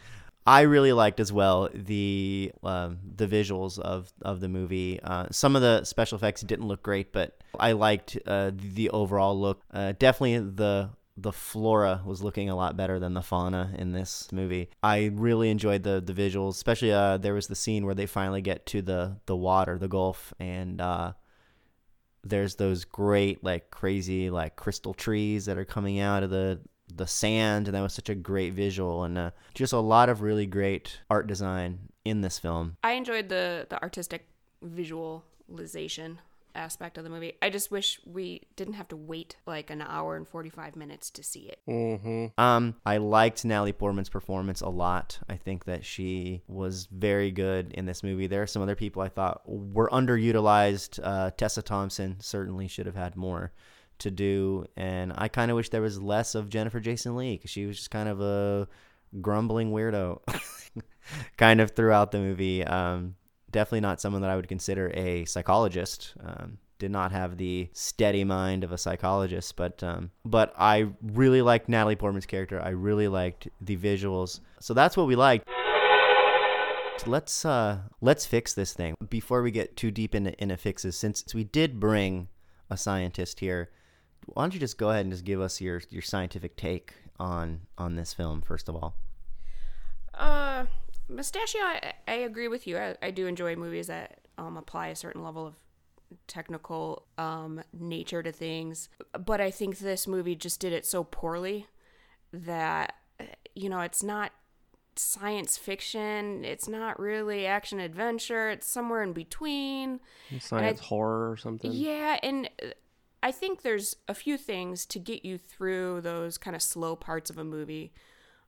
[0.46, 4.98] I really liked as well the um, the visuals of of the movie.
[5.02, 9.38] Uh, some of the special effects didn't look great, but I liked uh, the overall
[9.38, 9.62] look.
[9.72, 14.30] Uh, definitely the the flora was looking a lot better than the fauna in this
[14.32, 14.70] movie.
[14.82, 18.42] I really enjoyed the the visuals, especially uh, there was the scene where they finally
[18.42, 21.12] get to the the water, the Gulf, and uh,
[22.24, 26.60] there's those great like crazy like crystal trees that are coming out of the
[26.94, 30.20] the sand and that was such a great visual and uh, just a lot of
[30.20, 34.28] really great art design in this film I enjoyed the the artistic
[34.62, 36.20] visualization
[36.54, 37.34] aspect of the movie.
[37.40, 41.22] I just wish we didn't have to wait like an hour and 45 minutes to
[41.22, 41.58] see it.
[41.66, 45.18] hmm um i liked natalie portman's performance a lot.
[45.28, 48.26] I think that she was very good in this movie.
[48.26, 51.00] There are some other people i thought were underutilized.
[51.02, 53.52] Uh, tessa thompson certainly should have had more
[53.98, 57.50] to do and i kind of wish there was less of jennifer jason leigh because
[57.50, 58.66] she was just kind of a
[59.20, 60.18] grumbling weirdo
[61.36, 62.64] kind of throughout the movie.
[62.64, 63.14] Um
[63.52, 68.24] definitely not someone that i would consider a psychologist um did not have the steady
[68.24, 72.60] mind of a psychologist, but um, but I really liked Natalie Portman's character.
[72.60, 74.40] I really liked the visuals.
[74.58, 75.48] So that's what we liked.
[77.06, 80.96] Let's uh, let's fix this thing before we get too deep into, into fixes.
[80.96, 82.26] Since we did bring
[82.68, 83.70] a scientist here,
[84.26, 87.60] why don't you just go ahead and just give us your your scientific take on
[87.78, 88.96] on this film first of all?
[90.14, 90.66] Uh,
[91.14, 92.78] Mustachio, I, I agree with you.
[92.78, 95.54] I, I do enjoy movies that um, apply a certain level of
[96.26, 98.88] technical um, nature to things.
[99.24, 101.66] But I think this movie just did it so poorly
[102.32, 102.94] that,
[103.54, 104.32] you know, it's not
[104.96, 106.44] science fiction.
[106.44, 108.50] It's not really action adventure.
[108.50, 110.00] It's somewhere in between.
[110.38, 111.72] Science horror or something.
[111.72, 112.50] Yeah, and
[113.22, 117.30] I think there's a few things to get you through those kind of slow parts
[117.30, 117.92] of a movie.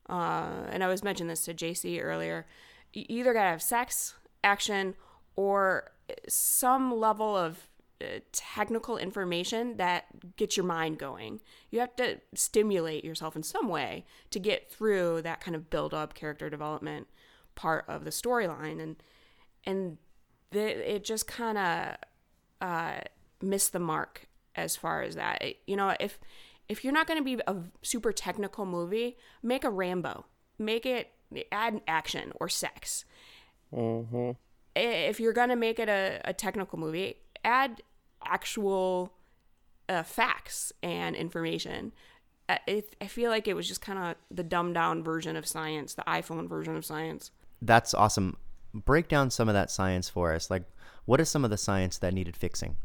[0.08, 2.46] Uh, and I was mentioning this to JC earlier.
[2.92, 4.94] You either gotta have sex, action,
[5.36, 5.90] or
[6.28, 7.68] some level of
[8.00, 11.40] uh, technical information that gets your mind going.
[11.70, 15.94] You have to stimulate yourself in some way to get through that kind of build
[15.94, 17.06] up character development
[17.54, 18.96] part of the storyline and
[19.64, 19.98] and
[20.50, 21.96] the, it just kind of
[22.60, 23.00] uh,
[23.40, 25.42] miss the mark as far as that.
[25.66, 26.18] You know, if
[26.68, 30.26] if you're not going to be a super technical movie, make a Rambo.
[30.58, 31.10] Make it
[31.50, 33.04] add action or sex.
[33.72, 34.30] Mm-hmm.
[34.76, 37.82] If you're going to make it a, a technical movie, add
[38.24, 39.12] actual
[39.88, 41.92] uh, facts and information.
[42.66, 45.94] It, I feel like it was just kind of the dumbed down version of science,
[45.94, 47.30] the iPhone version of science.
[47.62, 48.36] That's awesome.
[48.74, 50.50] Break down some of that science for us.
[50.50, 50.64] Like,
[51.04, 52.76] what is some of the science that needed fixing?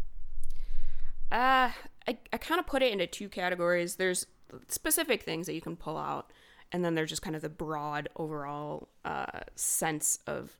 [1.32, 1.72] Uh,
[2.10, 3.96] I, I kind of put it into two categories.
[3.98, 4.26] There's
[4.68, 6.34] specific things that you can pull out,
[6.72, 10.58] and then there's just kind of the broad overall uh, sense of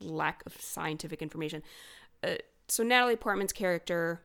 [0.00, 1.62] lack of scientific information.
[2.22, 2.36] Uh,
[2.68, 4.22] so Natalie Portman's character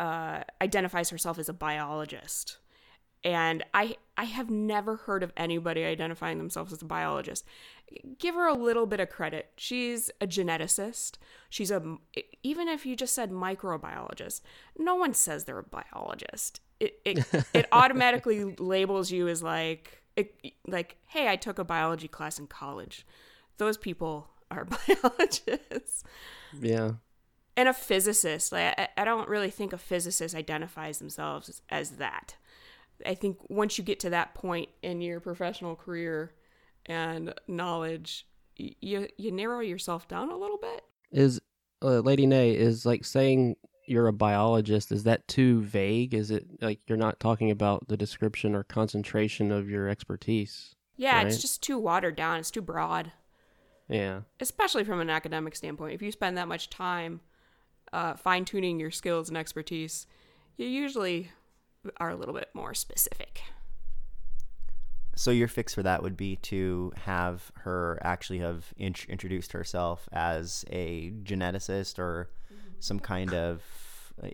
[0.00, 2.58] uh, identifies herself as a biologist,
[3.24, 7.44] and I I have never heard of anybody identifying themselves as a biologist.
[8.18, 9.50] Give her a little bit of credit.
[9.56, 11.18] She's a geneticist.
[11.50, 11.96] She's a
[12.42, 14.40] even if you just said microbiologist,
[14.78, 16.60] no one says they're a biologist.
[16.80, 20.34] It it, it automatically labels you as like it,
[20.66, 23.06] like hey, I took a biology class in college.
[23.56, 24.64] Those people are
[25.22, 26.04] biologists
[26.60, 26.92] Yeah.
[27.56, 28.52] and a physicist.
[28.52, 32.36] Like I, I don't really think a physicist identifies themselves as, as that.
[33.04, 36.32] I think once you get to that point in your professional career
[36.86, 38.26] and knowledge,
[38.56, 40.82] you you narrow yourself down a little bit.
[41.10, 41.40] Is
[41.82, 44.90] uh, Lady Nay is like saying you're a biologist?
[44.92, 46.14] Is that too vague?
[46.14, 50.74] Is it like you're not talking about the description or concentration of your expertise?
[50.96, 51.26] Yeah, Right.
[51.26, 52.38] it's just too watered down.
[52.38, 53.12] It's too broad,
[53.88, 54.20] Yeah.
[54.40, 55.92] especially from an academic standpoint.
[55.94, 57.20] If you spend that much time
[57.92, 60.06] uh, fine tuning your skills and expertise,
[60.56, 61.30] you usually
[61.98, 63.42] are a little bit more specific.
[65.16, 70.08] So your fix for that would be to have her actually have int- introduced herself
[70.12, 72.30] as a geneticist or
[72.80, 73.62] some kind of.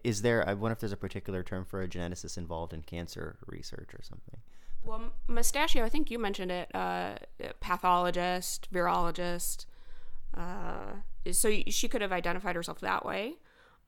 [0.05, 0.47] Is there?
[0.49, 4.03] I wonder if there's a particular term for a geneticist involved in cancer research or
[4.03, 4.39] something.
[4.83, 6.75] Well, Mustachio, I think you mentioned it.
[6.75, 7.17] Uh,
[7.61, 9.67] pathologist, virologist.
[10.35, 10.95] Uh,
[11.31, 13.35] so she could have identified herself that way,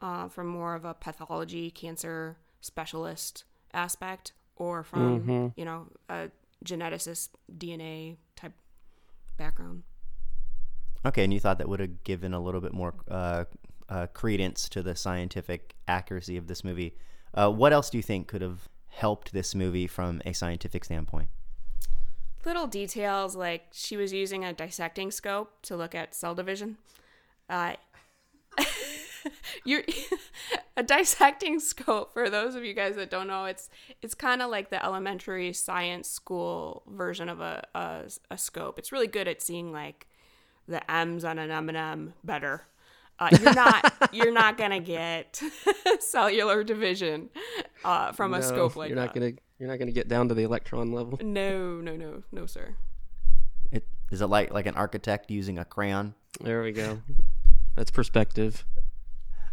[0.00, 3.44] uh, from more of a pathology, cancer specialist
[3.74, 6.30] aspect, or from you know a
[6.64, 8.52] geneticist, DNA type
[9.36, 9.82] background.
[11.04, 13.44] Okay, and you thought that would have given a little bit more uh,
[13.88, 16.94] uh, credence to the scientific accuracy of this movie.
[17.34, 21.28] Uh, what else do you think could have helped this movie from a scientific standpoint?
[22.44, 26.76] Little details like she was using a dissecting scope to look at cell division.
[29.64, 29.82] You're
[30.76, 33.68] a dissecting scope for those of you guys that don't know it's
[34.00, 38.92] it's kind of like the elementary science school version of a, a a scope it's
[38.92, 40.06] really good at seeing like
[40.66, 42.62] the m's on an m&m better
[43.18, 45.42] uh, you're not you're not gonna get
[46.00, 47.28] cellular division
[47.84, 50.34] uh, from a scope like you're that not gonna you're not gonna get down to
[50.34, 51.18] the electron level.
[51.22, 52.74] no no no no sir
[53.70, 56.14] It, is it like like an architect using a crayon?
[56.40, 57.00] There we go.
[57.76, 58.64] That's perspective.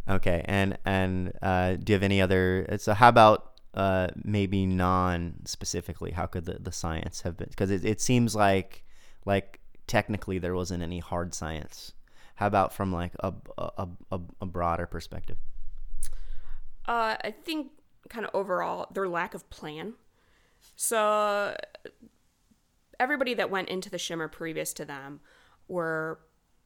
[0.10, 2.66] Okay, and and uh, do you have any other?
[2.80, 6.12] So how about uh, maybe non-specifically?
[6.12, 7.50] How could the, the science have been?
[7.50, 8.84] Because it, it seems like
[9.26, 11.94] like technically there wasn't any hard science.
[12.36, 15.38] How about from like a a, a, a broader perspective?
[16.88, 17.72] Uh, I think
[18.10, 19.94] kind of overall their lack of plan.
[20.76, 21.56] So
[23.00, 25.20] everybody that went into the Shimmer previous to them
[25.68, 26.20] were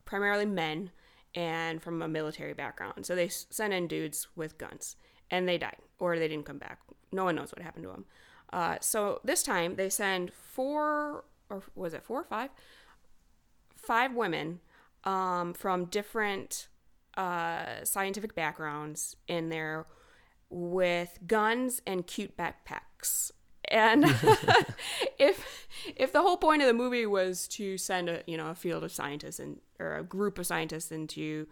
[0.05, 0.91] primarily men
[1.35, 3.05] and from a military background.
[3.05, 4.95] So they sent in dudes with guns
[5.31, 6.79] and they died or they didn't come back.
[7.11, 8.05] No one knows what happened to them.
[8.51, 12.49] Uh, so this time they send four or was it four or five?
[13.75, 14.59] Five women
[15.03, 16.67] um, from different
[17.17, 19.85] uh, scientific backgrounds in there
[20.49, 23.31] with guns and cute backpacks.
[23.73, 24.05] And
[25.19, 25.67] if
[25.97, 28.83] if the whole point of the movie was to send a you know a field
[28.83, 31.47] of scientists and or a group of scientists into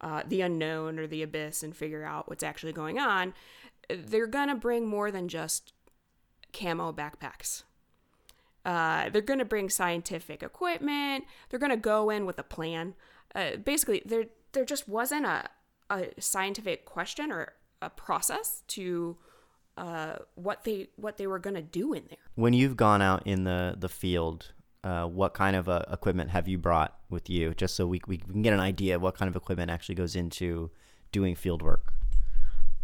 [0.00, 3.34] uh, the unknown or the abyss and figure out what's actually going on,
[3.88, 5.72] they're gonna bring more than just
[6.52, 7.62] camo backpacks.
[8.64, 11.24] Uh, they're going to bring scientific equipment.
[11.48, 12.94] They're going to go in with a plan.
[13.32, 15.48] Uh, basically, there there just wasn't a,
[15.88, 19.18] a scientific question or a process to
[19.76, 22.18] uh, what they what they were going to do in there.
[22.34, 24.52] When you've gone out in the the field,
[24.84, 27.54] uh, what kind of uh, equipment have you brought with you?
[27.54, 30.16] Just so we we can get an idea of what kind of equipment actually goes
[30.16, 30.70] into
[31.12, 31.92] doing field work.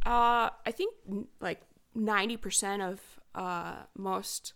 [0.04, 1.60] Uh, I think n- like
[1.94, 3.00] ninety percent of
[3.34, 4.52] uh, most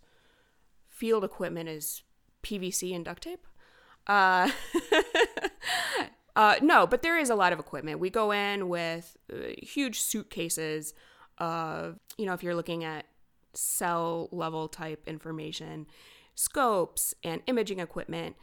[0.89, 2.03] field equipment is
[2.43, 3.45] PVC and duct tape.
[4.05, 4.49] Uh,
[6.37, 7.99] Uh, no, but there is a lot of equipment.
[7.99, 10.93] We go in with uh, huge suitcases
[11.37, 13.05] of, you know, if you're looking at
[13.53, 15.87] cell level type information,
[16.35, 18.35] scopes and imaging equipment.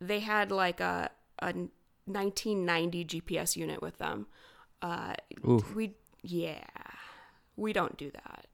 [0.00, 1.10] They had like a,
[1.40, 1.52] a
[2.06, 4.26] 1990 GPS unit with them.
[4.82, 5.14] Uh,
[5.48, 5.74] Oof.
[5.74, 6.64] we, yeah,
[7.56, 8.46] we don't do that.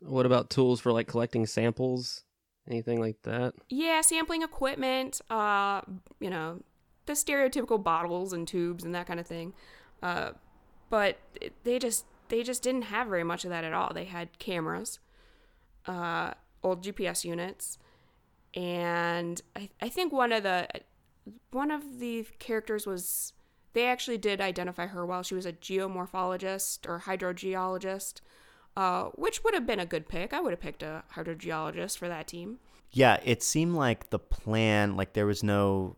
[0.00, 2.22] What about tools for like collecting samples?
[2.68, 3.54] Anything like that?
[3.70, 5.80] Yeah, sampling equipment, uh,
[6.20, 6.62] you know,
[7.06, 9.54] the stereotypical bottles and tubes and that kind of thing.
[10.02, 10.32] Uh,
[10.90, 11.18] but
[11.64, 13.92] they just they just didn't have very much of that at all.
[13.92, 14.98] They had cameras,
[15.86, 17.78] uh, old GPS units,
[18.54, 20.68] and I, I think one of the
[21.50, 23.32] one of the characters was
[23.72, 25.22] they actually did identify her well.
[25.22, 28.20] She was a geomorphologist or hydrogeologist,
[28.76, 30.32] uh, which would have been a good pick.
[30.32, 32.58] I would have picked a hydrogeologist for that team.
[32.90, 35.96] Yeah, it seemed like the plan, like there was no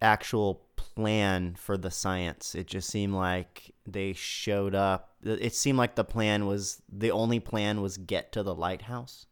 [0.00, 0.62] actual
[1.00, 2.54] plan for the science.
[2.54, 5.14] It just seemed like they showed up.
[5.22, 9.26] It seemed like the plan was the only plan was get to the lighthouse.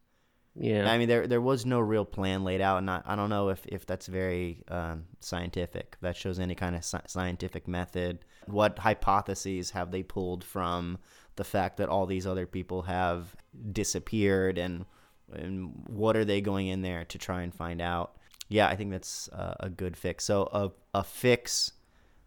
[0.55, 0.91] Yeah.
[0.91, 3.49] I mean, there there was no real plan laid out, and I, I don't know
[3.49, 5.95] if, if that's very um, scientific.
[6.01, 8.19] That shows any kind of sci- scientific method.
[8.47, 10.97] What hypotheses have they pulled from
[11.35, 13.35] the fact that all these other people have
[13.71, 14.85] disappeared, and
[15.31, 18.17] and what are they going in there to try and find out?
[18.49, 20.25] Yeah, I think that's uh, a good fix.
[20.25, 21.71] So a a fix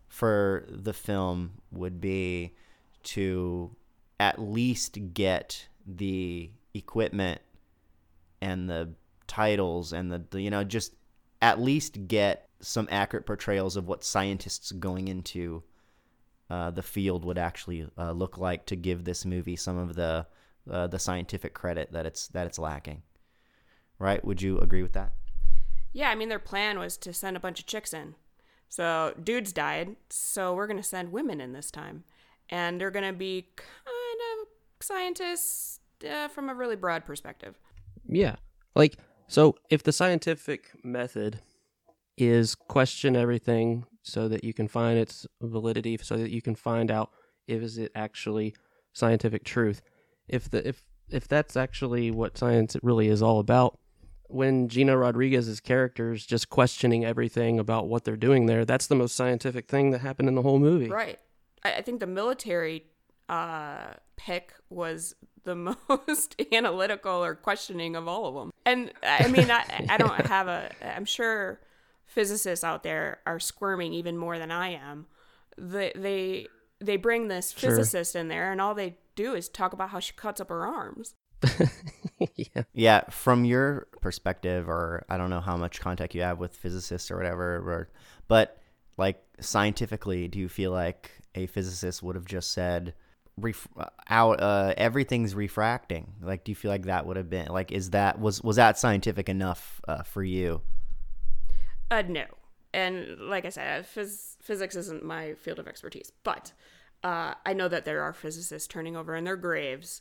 [0.08, 2.54] for the film would be
[3.02, 3.74] to
[4.20, 7.40] at least get the equipment
[8.40, 8.90] and the
[9.26, 10.94] titles and the, the you know just
[11.40, 15.62] at least get some accurate portrayals of what scientists going into
[16.50, 20.26] uh, the field would actually uh, look like to give this movie some of the
[20.70, 23.02] uh, the scientific credit that it's that it's lacking.
[23.98, 24.24] Right?
[24.24, 25.12] Would you agree with that?
[25.92, 28.14] Yeah, I mean, their plan was to send a bunch of chicks in.
[28.68, 32.04] So, dudes died, so we're going to send women in this time.
[32.48, 33.68] And they're going to be kind
[34.40, 34.48] of
[34.80, 35.80] scientists
[36.10, 37.58] uh, from a really broad perspective.
[38.06, 38.36] Yeah.
[38.74, 38.96] Like,
[39.28, 41.40] so if the scientific method
[42.16, 46.90] is question everything so that you can find its validity, so that you can find
[46.90, 47.10] out
[47.46, 48.54] if is it actually
[48.92, 49.82] scientific truth.
[50.28, 53.78] If the if if that's actually what science really is all about,
[54.32, 58.94] when Gina Rodriguez's character is just questioning everything about what they're doing there, that's the
[58.94, 60.88] most scientific thing that happened in the whole movie.
[60.88, 61.18] Right.
[61.64, 62.84] I, I think the military
[63.28, 65.14] uh, pick was
[65.44, 65.54] the
[65.88, 68.50] most analytical or questioning of all of them.
[68.64, 71.60] And I mean, I, I don't have a, I'm sure
[72.06, 75.06] physicists out there are squirming even more than I am.
[75.58, 76.46] They, they,
[76.80, 77.70] they bring this Sure.
[77.70, 80.66] physicist in there and all they do is talk about how she cuts up her
[80.66, 81.14] arms.
[82.36, 82.62] yeah.
[82.72, 87.10] Yeah, from your perspective, or I don't know how much contact you have with physicists
[87.10, 87.88] or whatever, or,
[88.28, 88.60] but
[88.98, 92.92] like scientifically, do you feel like a physicist would have just said,
[93.38, 96.12] ref- uh, out, uh, everything's refracting?
[96.20, 98.78] Like, do you feel like that would have been like, is that was was that
[98.78, 100.60] scientific enough uh, for you?
[101.90, 102.24] Uh, no.
[102.74, 106.52] And like I said, phys- physics isn't my field of expertise, but
[107.04, 110.00] uh, I know that there are physicists turning over in their graves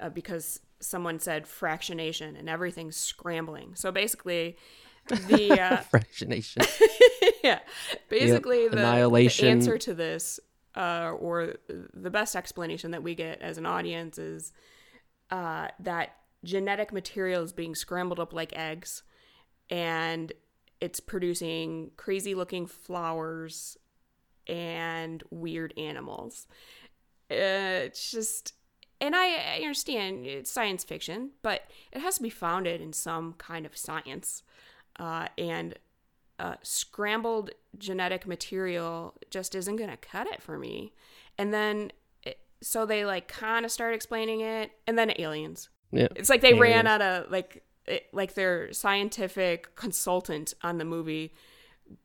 [0.00, 3.74] uh, because someone said fractionation and everything's scrambling.
[3.74, 4.56] So basically,
[5.08, 6.66] the uh, Fractionation.
[7.44, 7.60] yeah,
[8.08, 9.48] basically the, the annihilation.
[9.48, 10.40] answer to this,
[10.74, 11.54] uh, or
[11.94, 14.52] the best explanation that we get as an audience is
[15.30, 19.02] uh, that genetic material is being scrambled up like eggs,
[19.70, 20.32] and
[20.80, 23.76] it's producing crazy looking flowers
[24.46, 26.46] and weird animals.
[27.28, 28.54] It's just,
[29.00, 33.34] and I, I understand it's science fiction, but it has to be founded in some
[33.34, 34.42] kind of science.
[34.98, 35.74] Uh, and
[36.38, 40.92] uh, scrambled genetic material just isn't going to cut it for me.
[41.38, 41.92] And then,
[42.22, 45.68] it, so they like kind of start explaining it, and then aliens.
[45.92, 46.08] Yeah.
[46.16, 51.32] It's like they ran out of like it, like their scientific consultant on the movie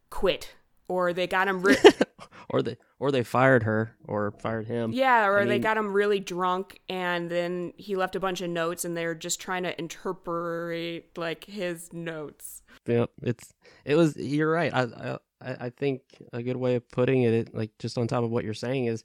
[0.09, 0.55] quit
[0.91, 1.75] or they got him ri-
[2.49, 4.91] or they or they fired her or fired him.
[4.91, 8.41] yeah or I they mean- got him really drunk and then he left a bunch
[8.41, 13.53] of notes and they're just trying to interpret like his notes Yeah, it's
[13.85, 14.15] it was.
[14.17, 14.73] You're right.
[14.73, 16.01] I I I think
[16.33, 18.85] a good way of putting it, it, like just on top of what you're saying,
[18.85, 19.03] is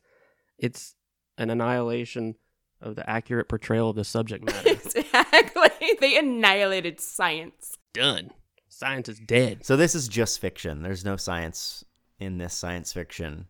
[0.58, 0.94] it's
[1.38, 2.34] an annihilation
[2.82, 4.70] of the accurate portrayal of the subject matter.
[4.76, 5.70] exactly
[6.00, 8.30] they annihilated science Done.
[8.76, 9.64] Science is dead.
[9.64, 10.82] So this is just fiction.
[10.82, 11.82] There's no science
[12.18, 13.46] in this science fiction.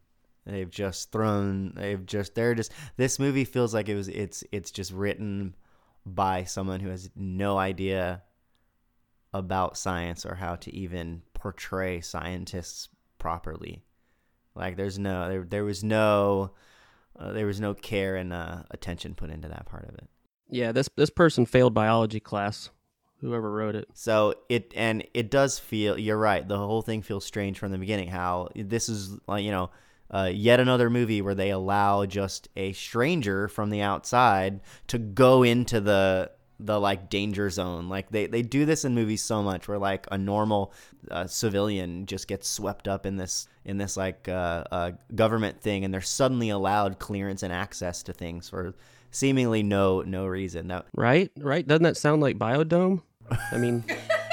[0.46, 1.72] They've just thrown.
[1.74, 2.36] They've just.
[2.36, 2.70] They're just.
[2.96, 4.06] This movie feels like it was.
[4.06, 4.44] It's.
[4.52, 5.56] It's just written
[6.04, 8.22] by someone who has no idea
[9.34, 13.82] about science or how to even portray scientists properly.
[14.54, 16.52] Like there's no there there was no
[17.18, 20.06] uh, there was no care and uh, attention put into that part of it.
[20.48, 22.70] Yeah, this this person failed biology class.
[23.20, 23.88] Whoever wrote it.
[23.94, 26.46] So it and it does feel you're right.
[26.46, 28.08] The whole thing feels strange from the beginning.
[28.08, 29.70] How this is like you know
[30.10, 35.42] uh, yet another movie where they allow just a stranger from the outside to go
[35.42, 37.88] into the the like danger zone.
[37.88, 40.72] Like they they do this in movies so much where like a normal
[41.10, 45.84] uh, civilian just gets swept up in this in this like uh, uh, government thing,
[45.84, 48.74] and they're suddenly allowed clearance and access to things for
[49.16, 50.68] seemingly no no reason.
[50.68, 51.30] That Right?
[51.38, 51.66] Right?
[51.66, 53.02] Doesn't that sound like Biodome?
[53.50, 53.84] I mean,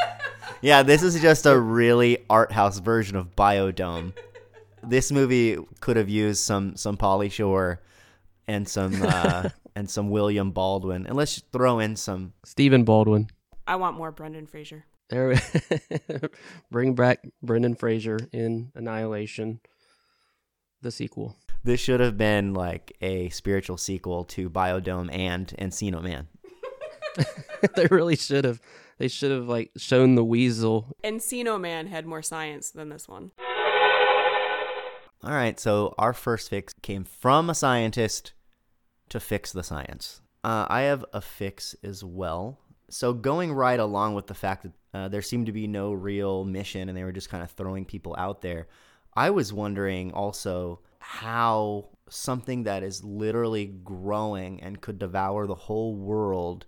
[0.61, 4.13] yeah, this is just a really art house version of Biodome.
[4.83, 7.81] This movie could have used some some Pauly Shore
[8.47, 12.33] and some uh, and some William Baldwin, and let's throw in some.
[12.45, 13.29] Stephen Baldwin.
[13.65, 14.83] I want more Brendan Fraser.
[15.09, 16.19] There, we-
[16.71, 19.61] bring back Brendan Fraser in Annihilation,
[20.81, 21.37] the sequel.
[21.65, 26.27] This should have been like a spiritual sequel to Biodome and Encino Man.
[27.75, 28.59] they really should have.
[28.97, 30.95] They should have like shown the weasel.
[31.03, 33.31] Encino Man had more science than this one.
[35.23, 38.33] All right, so our first fix came from a scientist
[39.07, 40.21] to fix the science.
[40.43, 42.59] Uh, I have a fix as well.
[42.89, 46.43] So going right along with the fact that uh, there seemed to be no real
[46.43, 48.67] mission and they were just kind of throwing people out there,
[49.15, 55.95] I was wondering also how something that is literally growing and could devour the whole
[55.95, 56.65] world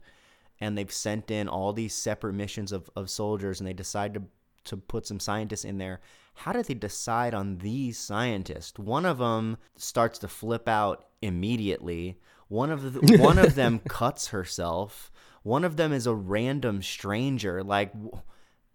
[0.60, 4.24] and they've sent in all these separate missions of, of soldiers and they decide to
[4.66, 6.02] to put some scientists in there.
[6.34, 8.80] How did they decide on these scientists?
[8.80, 12.20] One of them starts to flip out immediately.
[12.48, 15.12] One of the, one of them cuts herself.
[15.44, 17.64] One of them is a random stranger.
[17.64, 17.94] Like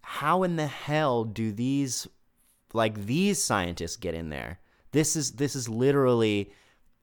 [0.01, 2.07] how in the hell do these
[2.73, 4.60] like these scientists get in there?
[4.91, 6.51] This is this is literally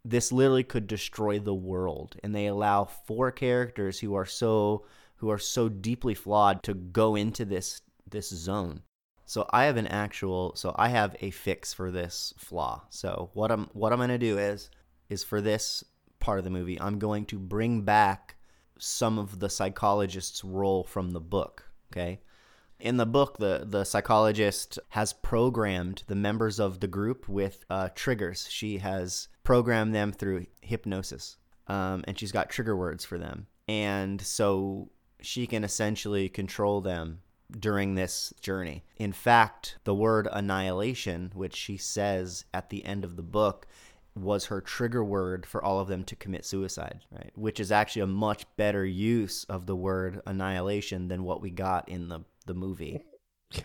[0.04, 2.16] this literally could destroy the world.
[2.22, 4.84] And they allow four characters who are so
[5.16, 8.82] who are so deeply flawed to go into this this zone.
[9.26, 12.84] So i have an actual so i have a fix for this flaw.
[12.90, 14.70] So what i'm what i'm going to do is
[15.08, 15.84] is for this
[16.20, 18.36] part of the movie i'm going to bring back
[18.78, 22.20] some of the psychologist's role from the book okay
[22.80, 27.88] in the book, the, the psychologist has programmed the members of the group with uh,
[27.94, 28.48] triggers.
[28.50, 33.46] She has programmed them through hypnosis, um, and she's got trigger words for them.
[33.66, 37.20] And so she can essentially control them
[37.58, 38.84] during this journey.
[38.96, 43.66] In fact, the word annihilation, which she says at the end of the book,
[44.14, 47.30] was her trigger word for all of them to commit suicide, right?
[47.34, 51.88] Which is actually a much better use of the word annihilation than what we got
[51.88, 53.04] in the the movie.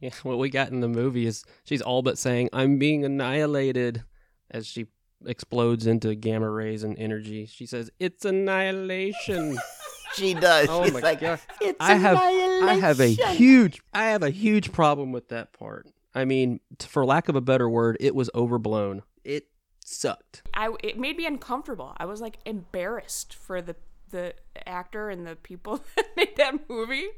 [0.00, 4.02] Yeah, what we got in the movie is she's all but saying, "I'm being annihilated,"
[4.50, 4.86] as she
[5.26, 7.44] explodes into gamma rays and energy.
[7.44, 9.58] She says, "It's annihilation."
[10.14, 10.68] She does.
[10.70, 11.40] Oh She's my like, God.
[11.60, 15.88] It's I have I have a huge I have a huge problem with that part.
[16.14, 19.02] I mean, t- for lack of a better word, it was overblown.
[19.24, 19.48] It
[19.84, 20.42] sucked.
[20.52, 21.94] I it made me uncomfortable.
[21.96, 23.76] I was like embarrassed for the
[24.12, 24.34] the
[24.66, 27.08] actor and the people that made that movie.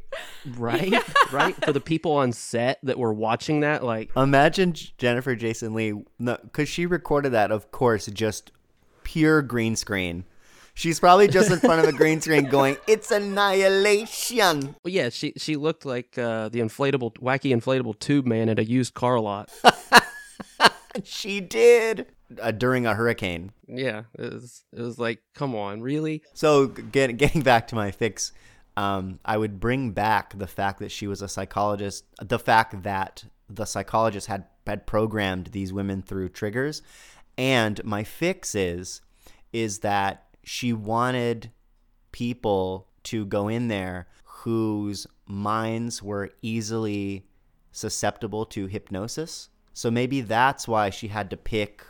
[0.57, 0.95] Right?
[1.33, 1.55] Right?
[1.65, 6.69] For the people on set that were watching that like Imagine Jennifer Jason Leigh, because
[6.69, 8.53] she recorded that, of course, just
[9.03, 10.25] pure green screen.
[10.75, 15.33] She's probably just in front of a green screen going, "It's annihilation." well, yeah, she
[15.37, 19.51] she looked like uh, the inflatable wacky inflatable tube man at a used car lot.
[21.03, 22.07] She did
[22.41, 23.53] uh, during a hurricane.
[23.66, 26.22] yeah, it was it was like, come on, really?
[26.35, 28.33] So get, getting back to my fix,
[28.77, 32.05] um, I would bring back the fact that she was a psychologist.
[32.20, 36.83] The fact that the psychologist had had programmed these women through triggers,
[37.37, 39.01] and my fix is
[39.53, 41.51] is that she wanted
[42.12, 47.27] people to go in there whose minds were easily
[47.72, 49.49] susceptible to hypnosis.
[49.72, 51.85] So maybe that's why she had to pick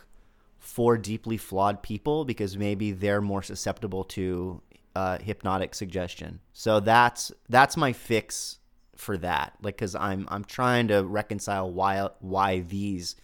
[0.65, 4.61] four deeply flawed people because maybe they're more susceptible to
[4.95, 6.39] uh, hypnotic suggestion.
[6.53, 8.59] So that's that's my fix
[8.95, 9.53] for that.
[9.61, 13.15] Like, because I'm I'm trying to reconcile why why these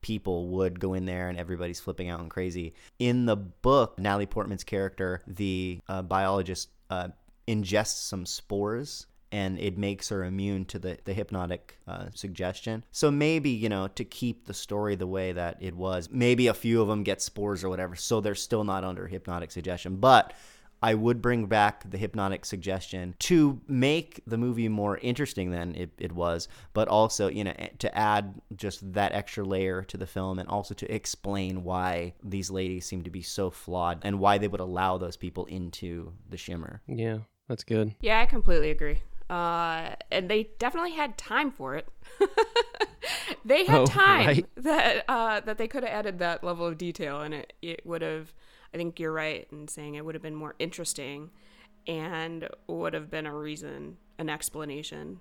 [0.00, 2.74] people would go in there and everybody's flipping out and crazy.
[2.98, 7.08] In the book, Natalie Portman's character, the uh, biologist, uh,
[7.48, 9.06] ingests some spores
[9.36, 12.82] and it makes her immune to the, the hypnotic uh, suggestion.
[12.90, 16.54] So maybe, you know, to keep the story the way that it was, maybe a
[16.54, 19.96] few of them get spores or whatever, so they're still not under hypnotic suggestion.
[19.96, 20.32] But
[20.82, 25.90] I would bring back the hypnotic suggestion to make the movie more interesting than it,
[25.98, 30.38] it was, but also, you know, to add just that extra layer to the film
[30.38, 34.48] and also to explain why these ladies seem to be so flawed and why they
[34.48, 36.80] would allow those people into the shimmer.
[36.86, 37.18] Yeah,
[37.48, 37.94] that's good.
[38.00, 39.02] Yeah, I completely agree.
[39.28, 41.88] Uh, and they definitely had time for it.
[43.44, 44.46] they had Oh, time right.
[44.56, 48.02] that uh, that they could have added that level of detail, and it it would
[48.02, 48.32] have.
[48.74, 51.30] I think you're right in saying it would have been more interesting,
[51.86, 55.20] and would have been a reason, an explanation,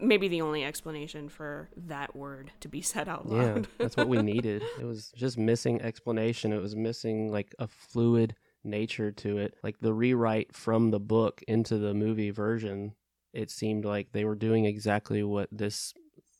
[0.00, 3.60] maybe the only explanation for that word to be said out loud.
[3.60, 4.62] Yeah, that's what we needed.
[4.80, 6.52] It was just missing explanation.
[6.52, 8.34] It was missing like a fluid
[8.64, 9.54] nature to it.
[9.62, 12.94] Like the rewrite from the book into the movie version,
[13.32, 15.94] it seemed like they were doing exactly what this,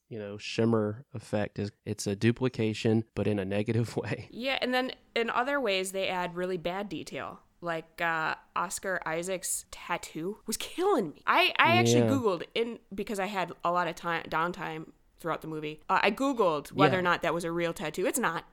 [0.08, 1.70] you know, shimmer effect is.
[1.84, 4.28] It's a duplication, but in a negative way.
[4.30, 7.40] Yeah, and then in other ways they add really bad detail.
[7.60, 11.22] Like uh, Oscar Isaac's tattoo was killing me.
[11.26, 12.10] I, I actually Yeah.
[12.10, 15.80] googled in because I had a lot of time downtime throughout the movie.
[15.90, 16.98] Uh, I googled whether Yeah.
[17.00, 18.06] or not that was a real tattoo.
[18.06, 18.44] It's not.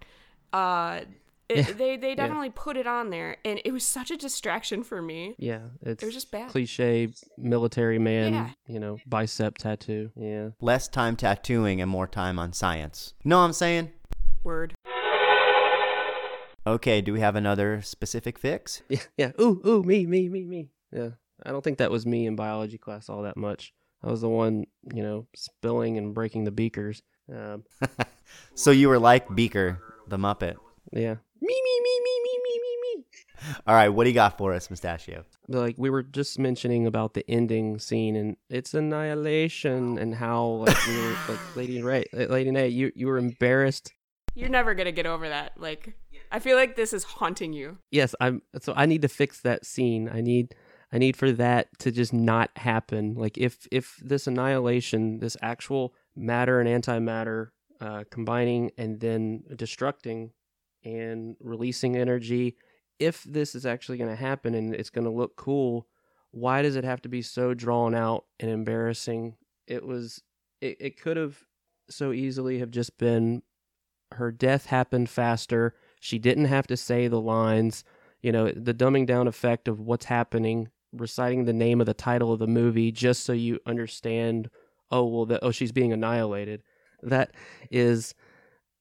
[0.52, 1.02] Uh,
[1.50, 5.02] it, They they definitely put it on there, and it was such a distraction for
[5.02, 5.36] me.
[5.38, 6.50] Yeah, it's It was just bad.
[6.50, 8.50] cliche military man, Yeah.
[8.68, 10.12] you know, bicep tattoo.
[10.16, 10.50] Yeah.
[10.62, 13.14] Less time tattooing and more time on science.
[13.24, 13.92] You know what I'm saying?
[14.44, 14.76] Word.
[16.68, 18.82] Okay, do we have another specific fix?
[18.90, 19.32] Yeah, yeah.
[19.40, 20.70] Ooh, ooh, me, me, me, me.
[20.92, 21.10] Yeah.
[21.46, 23.74] I don't think that was me in biology class all that much.
[24.04, 27.02] I was the one, you know, spilling and breaking the beakers.
[27.32, 27.64] Um,
[28.56, 30.56] So you were like Beaker, the Muppet.
[30.92, 31.16] yeah.
[31.46, 33.06] Me, me, me, me, me, me, me, me.
[33.68, 35.26] All right, what do you got for us, Mustachio?
[35.48, 40.88] Like we were just mentioning about the ending scene and its annihilation and how like
[40.88, 43.94] we were like Lady Ray, Lady Nay, you you were embarrassed.
[44.34, 45.52] You're never gonna get over that.
[45.58, 45.94] Like,
[46.32, 47.78] I feel like this is haunting you.
[47.92, 48.42] Yes, I'm.
[48.62, 50.10] So I need to fix that scene.
[50.12, 50.56] I need
[50.92, 53.14] I need for that to just not happen.
[53.14, 60.32] Like if if this annihilation, this actual matter and antimatter uh, combining and then destructing
[60.86, 62.56] and releasing energy,
[63.00, 65.88] if this is actually going to happen and it's going to look cool,
[66.32, 69.36] why does it have to be so drawn out and embarrassing?
[69.68, 70.22] It was.
[70.62, 71.38] It, it could have
[71.90, 73.42] so easily have just been
[74.14, 75.76] her death happened faster.
[76.00, 77.84] She didn't have to say the lines
[78.26, 82.34] you know the dumbing down effect of what's happening reciting the name of the title
[82.34, 84.50] of the movie just so you understand
[84.90, 86.64] oh well that oh she's being annihilated
[87.04, 87.36] that
[87.70, 88.16] is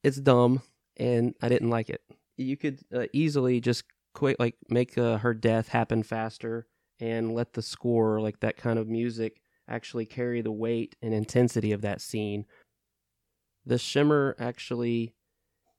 [0.02, 0.62] it's dumb
[0.96, 2.02] and i didn't like it
[2.36, 3.84] you could uh, easily just
[4.14, 6.66] quick like make uh, her death happen faster
[7.00, 11.72] and let the score like that kind of music actually carry the weight and intensity
[11.72, 12.44] of that scene
[13.66, 15.14] the shimmer actually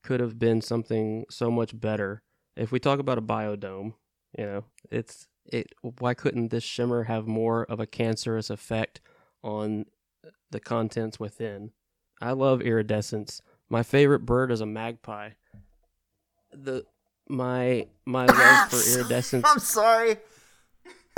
[0.04, 2.24] could have been something so much better
[2.56, 3.94] if we talk about a biodome,
[4.38, 5.74] you know, it's it.
[6.00, 9.02] Why couldn't this shimmer have more of a cancerous effect
[9.44, 9.86] on
[10.52, 11.72] the contents within?
[12.22, 13.42] I love iridescence.
[13.70, 15.32] My favorite bird is a magpie.
[16.52, 16.86] The
[17.28, 19.46] my my love for iridescence.
[19.48, 20.18] I'm sorry.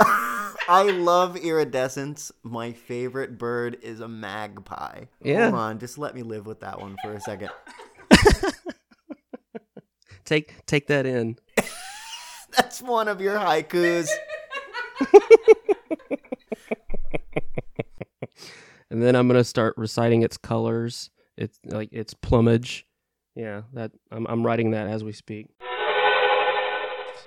[0.00, 2.30] I love iridescence.
[2.42, 5.04] My favorite bird is a magpie.
[5.22, 5.50] Yeah.
[5.50, 7.50] Hold on, just let me live with that one for a second.
[10.24, 11.38] Take take that in.
[12.54, 14.10] That's one of your haikus.
[18.90, 21.10] And then I'm gonna start reciting its colors.
[21.38, 22.84] It's like its plumage.
[23.34, 25.46] Yeah, that I'm I'm writing that as we speak.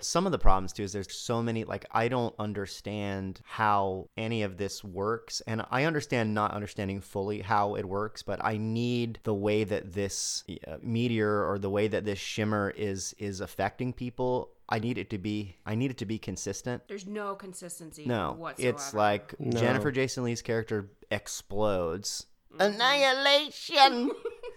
[0.04, 4.42] Some of the problems too is there's so many like I don't understand how any
[4.42, 9.20] of this works and I understand not understanding fully how it works but I need
[9.24, 13.94] the way that this uh, meteor or the way that this shimmer is is affecting
[13.94, 18.06] people I need it to be I need it to be consistent There's no consistency.
[18.08, 18.76] No, whatsoever.
[18.76, 19.60] it's like No.
[19.60, 22.26] Jennifer Jason Leigh's character explodes.
[22.60, 24.12] Annihilation.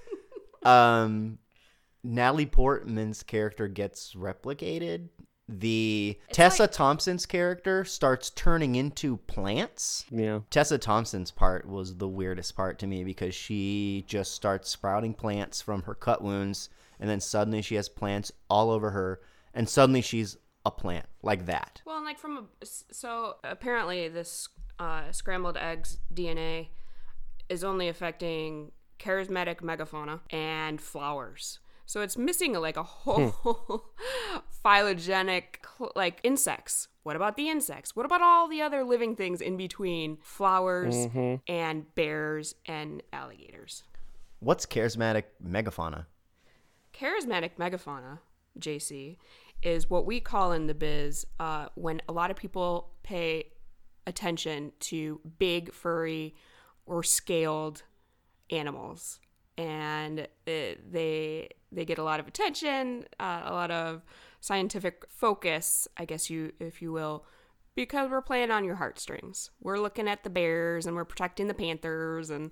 [0.62, 1.38] um,
[2.02, 5.08] Natalie Portman's character gets replicated.
[5.48, 10.06] The Tessa like- Thompson's character starts turning into plants.
[10.10, 10.40] Yeah.
[10.50, 15.60] Tessa Thompson's part was the weirdest part to me because she just starts sprouting plants
[15.60, 19.20] from her cut wounds, and then suddenly she has plants all over her,
[19.52, 21.82] and suddenly she's a plant like that.
[21.84, 26.68] Well, and like from a so apparently this uh, scrambled eggs DNA
[27.48, 31.58] is only affecting charismatic megafauna and flowers.
[31.86, 33.92] So it's missing like a whole
[34.62, 36.88] phylogenetic cl- like insects.
[37.02, 37.94] What about the insects?
[37.94, 41.08] What about all the other living things in between flowers
[41.46, 43.82] and bears and alligators?
[44.40, 46.06] What's charismatic megafauna?
[46.94, 48.20] Charismatic megafauna,
[48.58, 49.18] JC,
[49.62, 53.52] is what we call in the biz uh, when a lot of people pay
[54.06, 56.34] attention to big, furry,
[56.86, 57.82] or scaled
[58.50, 59.20] animals,
[59.56, 64.02] and it, they they get a lot of attention, uh, a lot of
[64.40, 67.24] scientific focus, I guess you if you will,
[67.74, 69.50] because we're playing on your heartstrings.
[69.60, 72.50] We're looking at the bears and we're protecting the panthers, and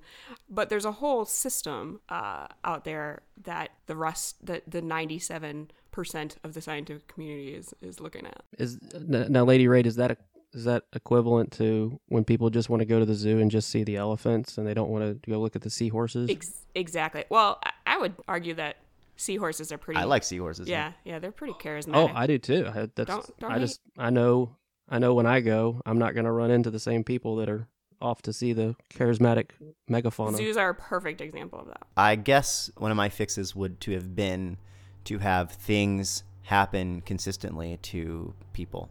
[0.49, 5.71] but there's a whole system uh, out there that the rest, the the ninety seven
[5.91, 8.43] percent of the scientific community is is looking at.
[8.59, 10.17] Is now, Lady Raid, is that a,
[10.53, 13.69] is that equivalent to when people just want to go to the zoo and just
[13.69, 16.31] see the elephants and they don't want to go look at the seahorses?
[16.31, 17.25] Ex- exactly.
[17.31, 18.77] Well, I, I would argue that
[19.17, 20.01] seahorses are pretty.
[20.01, 20.69] I like seahorses.
[20.69, 21.95] Yeah, yeah, they're pretty charismatic.
[21.95, 22.67] oh, I do too.
[22.69, 24.57] I, that's Don't- don't I just I know
[24.89, 27.49] I know when I go, I'm not going to run into the same people that
[27.49, 27.67] are
[28.01, 29.51] off to see the charismatic
[29.89, 30.37] megafauna.
[30.37, 31.83] Zoos are a perfect example of that.
[31.97, 34.59] I guess one of my fixes would to have been
[35.05, 38.91] to have things happen consistently to people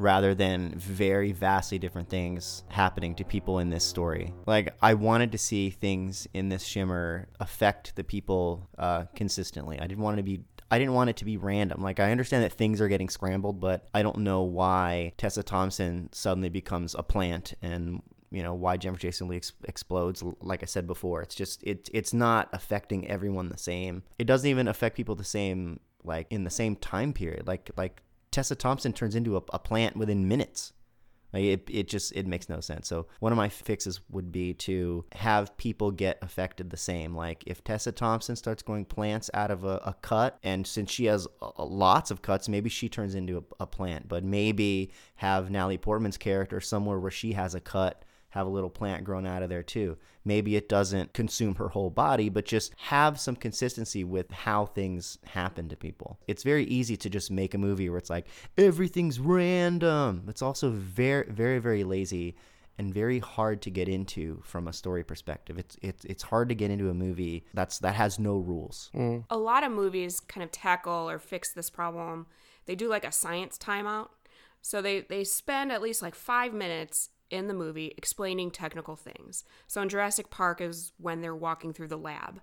[0.00, 4.32] rather than very vastly different things happening to people in this story.
[4.46, 9.78] Like I wanted to see things in this shimmer affect the people uh, consistently.
[9.78, 10.40] I didn't want it to be
[10.72, 11.82] I didn't want it to be random.
[11.82, 16.08] Like I understand that things are getting scrambled, but I don't know why Tessa Thompson
[16.12, 20.22] suddenly becomes a plant and you know why Jennifer Jason Leigh ex- explodes.
[20.40, 24.04] Like I said before, it's just it it's not affecting everyone the same.
[24.18, 27.46] It doesn't even affect people the same like in the same time period.
[27.48, 30.72] Like like Tessa Thompson turns into a, a plant within minutes.
[31.32, 32.88] It, it just it makes no sense.
[32.88, 37.14] So one of my fixes would be to have people get affected the same.
[37.14, 41.04] Like if Tessa Thompson starts going plants out of a, a cut, and since she
[41.04, 44.08] has a- lots of cuts, maybe she turns into a, a plant.
[44.08, 48.70] But maybe have Natalie Portman's character somewhere where she has a cut, have a little
[48.70, 49.96] plant grown out of there too.
[50.24, 55.18] Maybe it doesn't consume her whole body, but just have some consistency with how things
[55.24, 56.18] happen to people.
[56.26, 58.26] It's very easy to just make a movie where it's like
[58.58, 60.24] everything's random.
[60.28, 62.36] It's also very, very, very lazy
[62.78, 65.58] and very hard to get into from a story perspective.
[65.58, 68.90] It's it's it's hard to get into a movie that's that has no rules.
[68.94, 69.24] Mm.
[69.28, 72.26] a lot of movies kind of tackle or fix this problem.
[72.66, 74.08] They do like a science timeout.
[74.62, 79.44] So they, they spend at least like five minutes in the movie explaining technical things.
[79.66, 82.40] So in Jurassic Park is when they're walking through the lab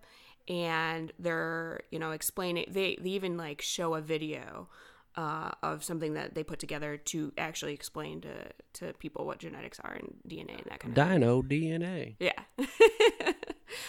[0.47, 4.69] and they're, you know, explaining they, they even like show a video
[5.15, 8.33] uh, of something that they put together to actually explain to,
[8.73, 11.19] to people what genetics are and DNA and that kind of thing.
[11.19, 12.15] Dino DNA.
[12.19, 12.39] Yeah.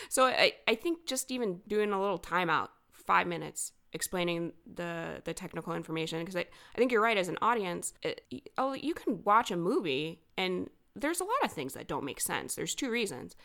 [0.08, 5.32] so I, I think just even doing a little timeout, five minutes, explaining the the
[5.32, 8.20] technical information because I, I think you're right as an audience it,
[8.58, 10.68] oh you can watch a movie and
[11.00, 12.54] there's a lot of things that don't make sense.
[12.54, 13.36] There's two reasons.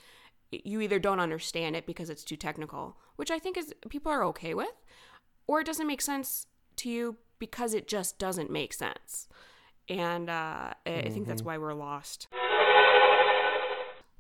[0.52, 4.24] You either don't understand it because it's too technical which i think is people are
[4.24, 4.84] okay with
[5.48, 6.48] or it doesn't make sense
[6.78, 9.28] to you because it just doesn't make sense.
[9.90, 12.28] And uh, I I think that's why we're lost.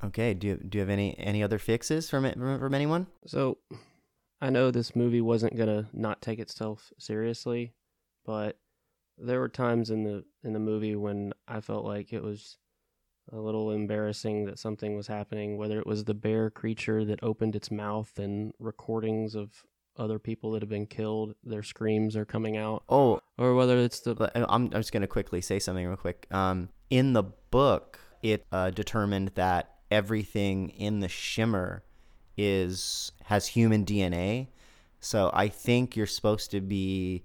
[0.04, 3.08] Okay, do you, do you have any any other fixes from it from, from anyone?
[3.26, 3.60] So,
[4.42, 7.74] I know this movie wasn't gonna not take itself seriously,
[8.26, 8.58] but
[9.18, 12.58] there were times in the in the movie when I felt like it was
[13.32, 15.58] a little embarrassing that something was happening.
[15.58, 19.64] Whether it was the bear creature that opened its mouth and recordings of
[19.98, 24.00] other people that have been killed, their screams are coming out, Oh, or whether it's
[24.02, 26.28] the I'm, I'm just going to quickly say something real quick.
[26.32, 31.84] Um, in the book, it uh, determined that everything in the shimmer
[32.38, 34.48] is has human DNA.
[35.00, 37.24] So I think you're supposed to be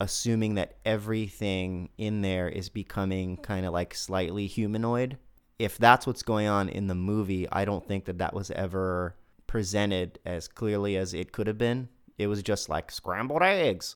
[0.00, 5.18] assuming that everything in there is becoming kind of like slightly humanoid.
[5.60, 9.14] If that's what's going on in the movie, I don't think that that was ever
[9.46, 11.90] presented as clearly as it could have been.
[12.16, 13.94] It was just like scrambled eggs.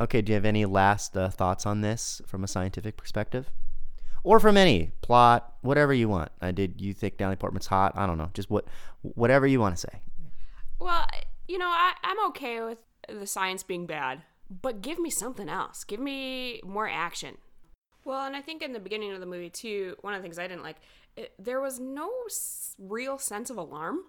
[0.00, 3.50] Okay, do you have any last uh, thoughts on this from a scientific perspective?
[4.22, 6.30] Or from any plot, whatever you want.
[6.40, 7.92] Uh, did you think Natalie Portman's hot?
[7.96, 8.30] I don't know.
[8.34, 8.66] Just what,
[9.02, 10.00] whatever you want to say.
[10.78, 11.08] Well,
[11.48, 15.82] you know, I, I'm okay with the science being bad, but give me something else.
[15.82, 17.38] Give me more action.
[18.06, 20.38] Well, and I think in the beginning of the movie, too, one of the things
[20.38, 20.76] I didn't like,
[21.16, 24.02] it, there was no s- real sense of alarm.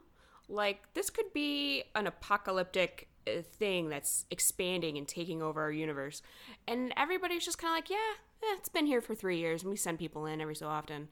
[0.47, 6.21] Like, this could be an apocalyptic uh, thing that's expanding and taking over our universe.
[6.67, 9.71] And everybody's just kind of like, yeah, eh, it's been here for three years, and
[9.71, 11.09] we send people in every so often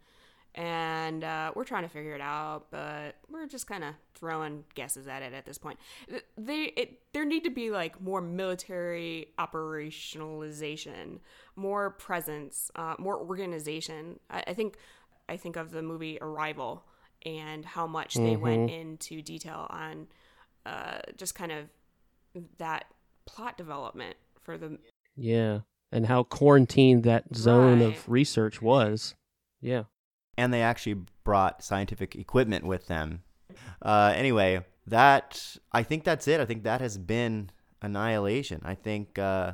[0.58, 5.06] and uh, we're trying to figure it out, but we're just kind of throwing guesses
[5.08, 5.78] at it at this point.
[6.38, 11.20] They, it, there need to be like more military operationalization,
[11.56, 14.20] more presence, uh, more organization.
[14.30, 14.76] I, I think,
[15.30, 16.84] I think of the movie Arrival
[17.26, 20.08] and how much they went into detail on
[20.66, 21.66] uh, just kind of
[22.58, 22.86] that
[23.26, 24.78] plot development for the
[25.16, 25.60] Yeah.
[25.92, 27.96] And how quarantined that zone Right.
[27.96, 29.16] of research was.
[29.62, 29.84] Yeah.
[30.38, 33.24] and they actually brought scientific equipment with them.
[33.82, 36.42] Uh, anyway, that I think that's it.
[36.42, 37.50] I think that has been
[37.82, 38.62] annihilation.
[38.66, 39.54] I think uh,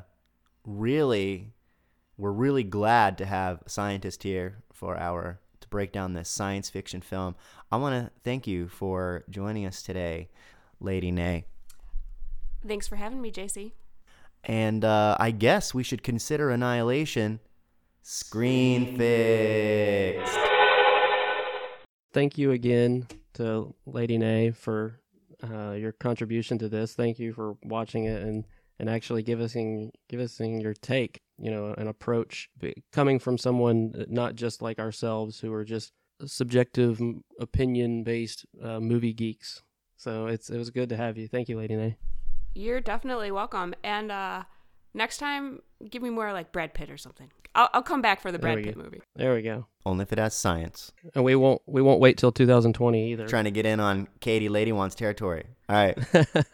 [0.66, 1.54] really,
[2.22, 6.70] we're really glad to have a scientist here for our to break down this science
[6.70, 7.36] fiction film.
[7.72, 10.30] I want to thank you for joining us today,
[10.80, 11.46] Lady Nay.
[12.66, 13.72] Thanks for having me, JC.
[14.44, 17.40] And uh, I guess we should consider Annihilation
[18.04, 20.38] screen fixed.
[22.14, 25.00] Thank you again to Lady Nay for
[25.44, 26.94] uh, your contribution to this.
[26.94, 28.46] Thank you for watching it and,
[28.78, 32.50] and actually give us in, us your take, you know, an approach
[32.92, 35.92] coming from someone uh, not just like ourselves who are just
[36.26, 37.02] subjective,
[37.40, 39.64] opinion based uh, movie geeks.
[39.98, 41.28] So it's it was good to have you.
[41.28, 41.98] Thank you, Lady Nay.
[42.54, 43.74] You're definitely welcome.
[43.84, 44.44] And uh,
[44.94, 47.32] next time, give me more like Brad Pitt or something.
[47.54, 48.84] I'll, I'll come back for the There Brad Pitt go.
[48.84, 49.02] movie.
[49.16, 49.68] There we go.
[49.86, 50.92] Only if it has science.
[51.16, 53.28] And we won't we won't wait till 2020 either.
[53.28, 55.46] Trying to get in on Katie Lady One's territory.
[55.68, 55.98] All right.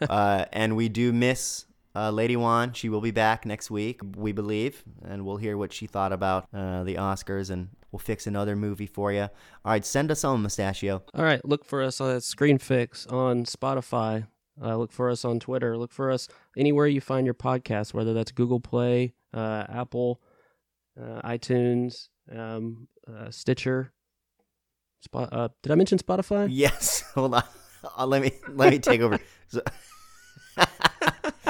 [0.08, 2.72] uh, and we do miss uh, Lady One.
[2.72, 6.46] She will be back next week, we believe, and we'll hear what she thought about
[6.54, 9.22] uh, the Oscars, and we'll fix another movie for you.
[9.22, 9.30] All
[9.72, 11.02] right, send us home, Mustachio.
[11.14, 14.26] All right, look for us on Screen Fix on Spotify.
[14.60, 15.76] Uh, look for us on Twitter.
[15.78, 20.20] Look for us anywhere you find your podcast, whether that's Google Play, uh, Apple,
[21.00, 23.92] uh, iTunes, um, uh, Stitcher.
[25.00, 26.48] Spot, uh, did I mention Spotify?
[26.50, 27.02] Yes.
[27.14, 27.44] Hold on.
[27.96, 29.18] Uh, let me let me take over.
[29.50, 29.62] So-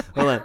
[0.15, 0.43] Hold on.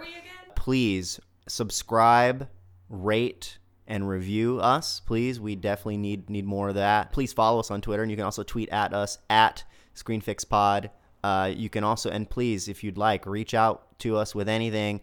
[0.54, 2.48] Please subscribe,
[2.88, 5.00] rate, and review us.
[5.00, 7.12] Please, we definitely need need more of that.
[7.12, 10.90] Please follow us on Twitter, and you can also tweet at us at ScreenFixPod.
[11.22, 15.00] Uh, you can also, and please, if you'd like, reach out to us with anything.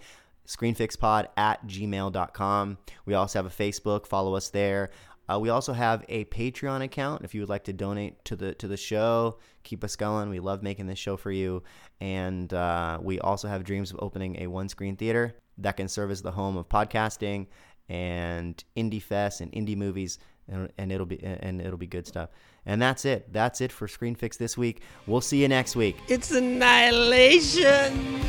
[0.47, 2.77] ScreenFixPod at gmail.com.
[3.05, 4.05] We also have a Facebook.
[4.05, 4.89] Follow us there.
[5.29, 8.53] Uh, we also have a Patreon account if you would like to donate to the
[8.55, 9.37] to the show.
[9.63, 10.29] Keep us going.
[10.29, 11.63] We love making this show for you,
[11.99, 16.11] and uh, we also have dreams of opening a one screen theater that can serve
[16.11, 17.47] as the home of podcasting
[17.87, 20.17] and indie fest and indie movies,
[20.47, 22.29] and, and it'll be and it'll be good stuff.
[22.65, 23.31] And that's it.
[23.31, 24.81] That's it for Screen Fix this week.
[25.07, 25.97] We'll see you next week.
[26.07, 28.21] It's annihilation.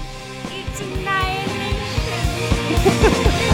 [0.51, 3.49] It's annihilation.